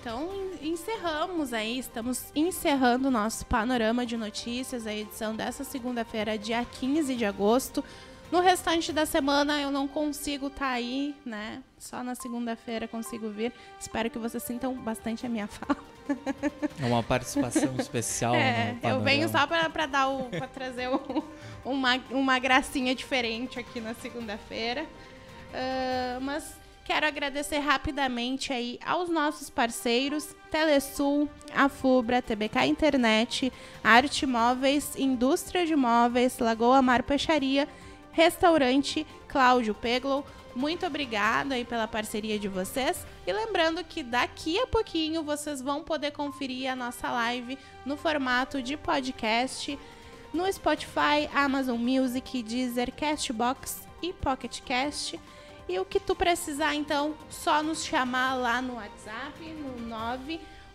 Então, 0.00 0.28
en- 0.60 0.70
encerramos 0.72 1.52
aí, 1.52 1.78
estamos 1.78 2.24
encerrando 2.34 3.06
o 3.06 3.10
nosso 3.10 3.46
panorama 3.46 4.04
de 4.04 4.16
notícias, 4.16 4.86
a 4.86 4.92
edição 4.92 5.34
dessa 5.36 5.62
segunda-feira, 5.62 6.36
dia 6.36 6.64
15 6.64 7.14
de 7.14 7.24
agosto. 7.24 7.84
No 8.32 8.40
restante 8.40 8.94
da 8.94 9.04
semana 9.04 9.60
eu 9.60 9.70
não 9.70 9.86
consigo 9.86 10.46
estar 10.46 10.70
aí, 10.70 11.14
né? 11.22 11.62
Só 11.78 12.02
na 12.02 12.14
segunda-feira 12.14 12.88
consigo 12.88 13.28
vir. 13.28 13.52
Espero 13.78 14.08
que 14.08 14.18
vocês 14.18 14.42
sintam 14.42 14.72
bastante 14.72 15.26
a 15.26 15.28
minha 15.28 15.46
fala. 15.46 15.76
É 16.82 16.86
uma 16.86 17.02
participação 17.02 17.76
especial. 17.78 18.34
É, 18.34 18.74
no 18.82 18.88
eu 18.88 19.00
venho 19.02 19.28
só 19.28 19.46
pra 19.46 19.84
dar 19.84 20.08
o. 20.08 20.30
pra 20.30 20.46
trazer 20.46 20.88
uma, 21.62 22.00
uma 22.10 22.38
gracinha 22.38 22.94
diferente 22.94 23.60
aqui 23.60 23.82
na 23.82 23.92
segunda-feira. 23.92 24.86
Ah, 25.52 26.18
mas 26.22 26.54
quero 26.86 27.06
agradecer 27.06 27.58
rapidamente 27.58 28.50
aí 28.50 28.78
aos 28.82 29.10
nossos 29.10 29.50
parceiros, 29.50 30.34
Telesul, 30.50 31.28
a 31.54 31.68
Fubra, 31.68 32.22
TBK 32.22 32.64
Internet, 32.64 33.52
Arte 33.84 34.24
Móveis, 34.24 34.96
Indústria 34.96 35.66
de 35.66 35.76
Móveis, 35.76 36.38
Lagoa 36.38 36.80
Mar 36.80 37.02
Peixaria, 37.02 37.68
Restaurante 38.12 39.06
Cláudio 39.28 39.74
Peglow. 39.74 40.24
Muito 40.54 40.86
obrigada 40.86 41.54
aí 41.54 41.64
pela 41.64 41.88
parceria 41.88 42.38
de 42.38 42.46
vocês. 42.46 43.04
E 43.26 43.32
lembrando 43.32 43.82
que 43.82 44.02
daqui 44.02 44.58
a 44.58 44.66
pouquinho 44.66 45.22
vocês 45.22 45.60
vão 45.60 45.82
poder 45.82 46.12
conferir 46.12 46.70
a 46.70 46.76
nossa 46.76 47.10
live 47.10 47.58
no 47.84 47.96
formato 47.96 48.62
de 48.62 48.76
podcast 48.76 49.78
no 50.32 50.50
Spotify, 50.50 51.28
Amazon 51.34 51.78
Music, 51.78 52.42
Deezer, 52.42 52.90
Castbox 52.92 53.86
e 54.00 54.10
Pocket 54.12 54.60
Cast. 54.62 55.20
E 55.68 55.78
o 55.78 55.84
que 55.84 56.00
tu 56.00 56.16
precisar, 56.16 56.74
então, 56.74 57.14
só 57.30 57.62
nos 57.62 57.84
chamar 57.84 58.34
lá 58.34 58.60
no 58.60 58.74
WhatsApp, 58.74 59.44
no 59.44 59.88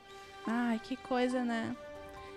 Ai, 0.46 0.80
que 0.80 0.96
coisa, 0.96 1.42
né? 1.42 1.74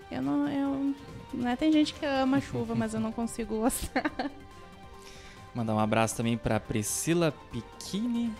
Eu 0.09 0.23
não. 0.23 0.49
Eu, 0.49 0.95
né? 1.35 1.55
Tem 1.55 1.71
gente 1.71 1.93
que 1.93 2.03
ama 2.03 2.41
chuva, 2.41 2.73
mas 2.73 2.95
eu 2.95 2.99
não 2.99 3.11
consigo 3.11 3.59
gostar. 3.59 4.31
Mandar 5.53 5.75
um 5.75 5.79
abraço 5.79 6.17
também 6.17 6.35
para 6.35 6.59
Priscila 6.59 7.31
Piquini, 7.51 8.33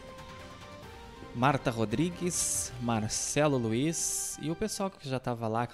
Marta 1.38 1.70
Rodrigues, 1.70 2.74
Marcelo 2.82 3.60
Luiz 3.60 4.40
e 4.42 4.50
o 4.50 4.56
pessoal 4.56 4.90
que 4.90 5.08
já 5.08 5.18
estava 5.18 5.48
lá 5.48 5.68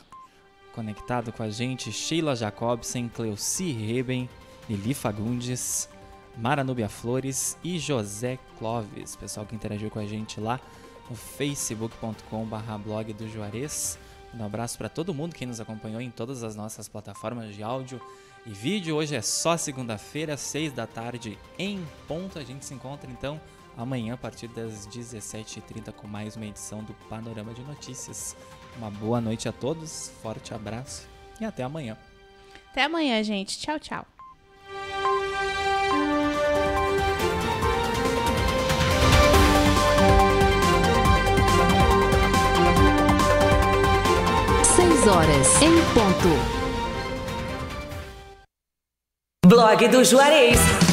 conectado 0.76 1.32
com 1.32 1.41
a 1.41 1.49
gente: 1.49 1.89
Sheila 1.89 2.36
Jacobsen, 2.36 3.08
Cleuci 3.08 3.71
Reben, 3.71 4.30
Lili 4.69 4.93
Fagundes, 4.93 5.88
Mara 6.38 6.65
Nubia 6.65 6.89
Flores 6.89 7.58
e 7.63 7.80
José 7.80 8.38
Cloves. 8.60 9.15
Pessoal 9.15 9.45
que 9.45 9.56
interagiu 9.56 9.89
com 9.89 9.99
a 9.99 10.06
gente 10.06 10.38
lá 10.38 10.60
no 11.10 11.15
facebook.com/blog 11.15 13.13
do 13.13 13.30
Juarez. 13.30 13.97
Um 14.38 14.43
abraço 14.43 14.78
para 14.78 14.89
todo 14.89 15.13
mundo 15.13 15.34
que 15.34 15.45
nos 15.45 15.62
acompanhou 15.62 16.02
em 16.02 16.12
todas 16.12 16.43
as 16.43 16.58
nossas 16.58 16.89
plataformas 16.89 17.56
de 17.56 17.63
áudio 17.63 18.02
e 18.45 18.49
vídeo. 18.49 18.97
Hoje 18.97 19.15
é 19.15 19.21
só 19.21 19.56
segunda-feira, 19.56 20.36
6 20.36 20.73
da 20.73 20.86
tarde, 20.86 21.39
em 21.58 21.82
ponto. 22.06 22.38
A 22.38 22.43
gente 22.43 22.65
se 22.65 22.73
encontra 22.73 23.10
então 23.10 23.39
amanhã 23.78 24.14
a 24.14 24.18
partir 24.18 24.48
das 24.48 24.88
17h30 24.88 25.92
com 25.94 26.08
mais 26.08 26.36
uma 26.36 26.46
edição 26.46 26.84
do 26.84 26.94
Panorama 27.10 27.54
de 27.54 27.62
Notícias. 27.64 28.36
Uma 28.78 28.90
boa 28.90 29.22
noite 29.22 29.48
a 29.48 29.52
todos, 29.52 30.12
forte 30.22 30.54
abraço 30.54 31.08
e 31.40 31.46
até 31.46 31.64
amanhã. 31.64 31.98
Até 32.72 32.84
amanhã, 32.84 33.22
gente. 33.24 33.60
Tchau, 33.60 33.80
tchau. 33.80 34.06
horas 45.08 45.62
em 45.62 45.76
ponto. 45.94 46.30
Blog 49.46 49.88
do 49.90 50.04
Juarez. 50.04 50.92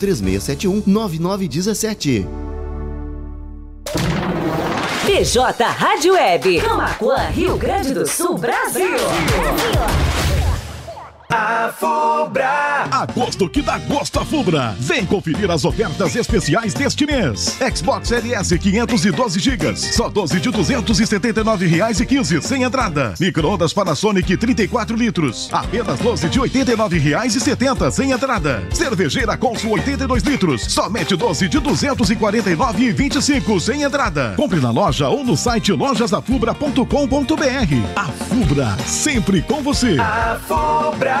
3671 0.01 0.83
9917. 0.87 2.25
PJ 5.05 5.63
Rádio 5.77 6.13
Web. 6.13 6.59
Camacuã, 6.61 7.29
Rio 7.29 7.55
Grande 7.55 7.93
do 7.93 8.07
Sul, 8.07 8.37
Brasil. 8.37 8.89
Brasil. 8.89 10.10
A 11.33 11.71
Fubra! 11.71 12.89
Agosto 12.91 13.47
que 13.47 13.61
dá 13.61 13.77
gosto 13.77 14.19
a 14.19 14.25
Fubra! 14.25 14.75
Vem 14.77 15.05
conferir 15.05 15.49
as 15.49 15.63
ofertas 15.63 16.13
especiais 16.13 16.73
deste 16.73 17.05
mês. 17.05 17.57
Xbox 17.73 18.11
LS 18.11 18.57
512 18.57 19.39
GB, 19.39 19.77
só 19.77 20.09
12 20.09 20.41
de 20.41 20.51
279 20.51 21.67
reais 21.67 22.01
e 22.01 22.05
15 22.05 22.41
sem 22.41 22.63
entrada. 22.63 23.13
Microondas 23.17 23.71
Panasonic 23.71 24.35
34 24.35 24.97
litros, 24.97 25.47
apenas 25.53 25.99
12 25.99 26.27
de 26.27 26.37
89 26.37 26.97
reais 26.97 27.33
e 27.33 27.39
70 27.39 27.89
sem 27.91 28.11
entrada. 28.11 28.61
Cervejeira 28.73 29.37
Consul 29.37 29.71
82 29.75 30.23
litros, 30.23 30.63
somente 30.63 31.15
12 31.15 31.47
de 31.47 31.59
249 31.59 32.83
e 32.83 32.91
25 32.91 33.57
sem 33.61 33.83
entrada. 33.83 34.33
Compre 34.35 34.59
na 34.59 34.71
loja 34.71 35.07
ou 35.07 35.23
no 35.23 35.37
site 35.37 35.71
lojasafubra.com.br. 35.71 36.85
A 37.95 38.05
Fubra, 38.05 38.75
sempre 38.85 39.41
com 39.41 39.63
você. 39.63 39.97
A 39.97 40.37
Fubra! 40.45 41.20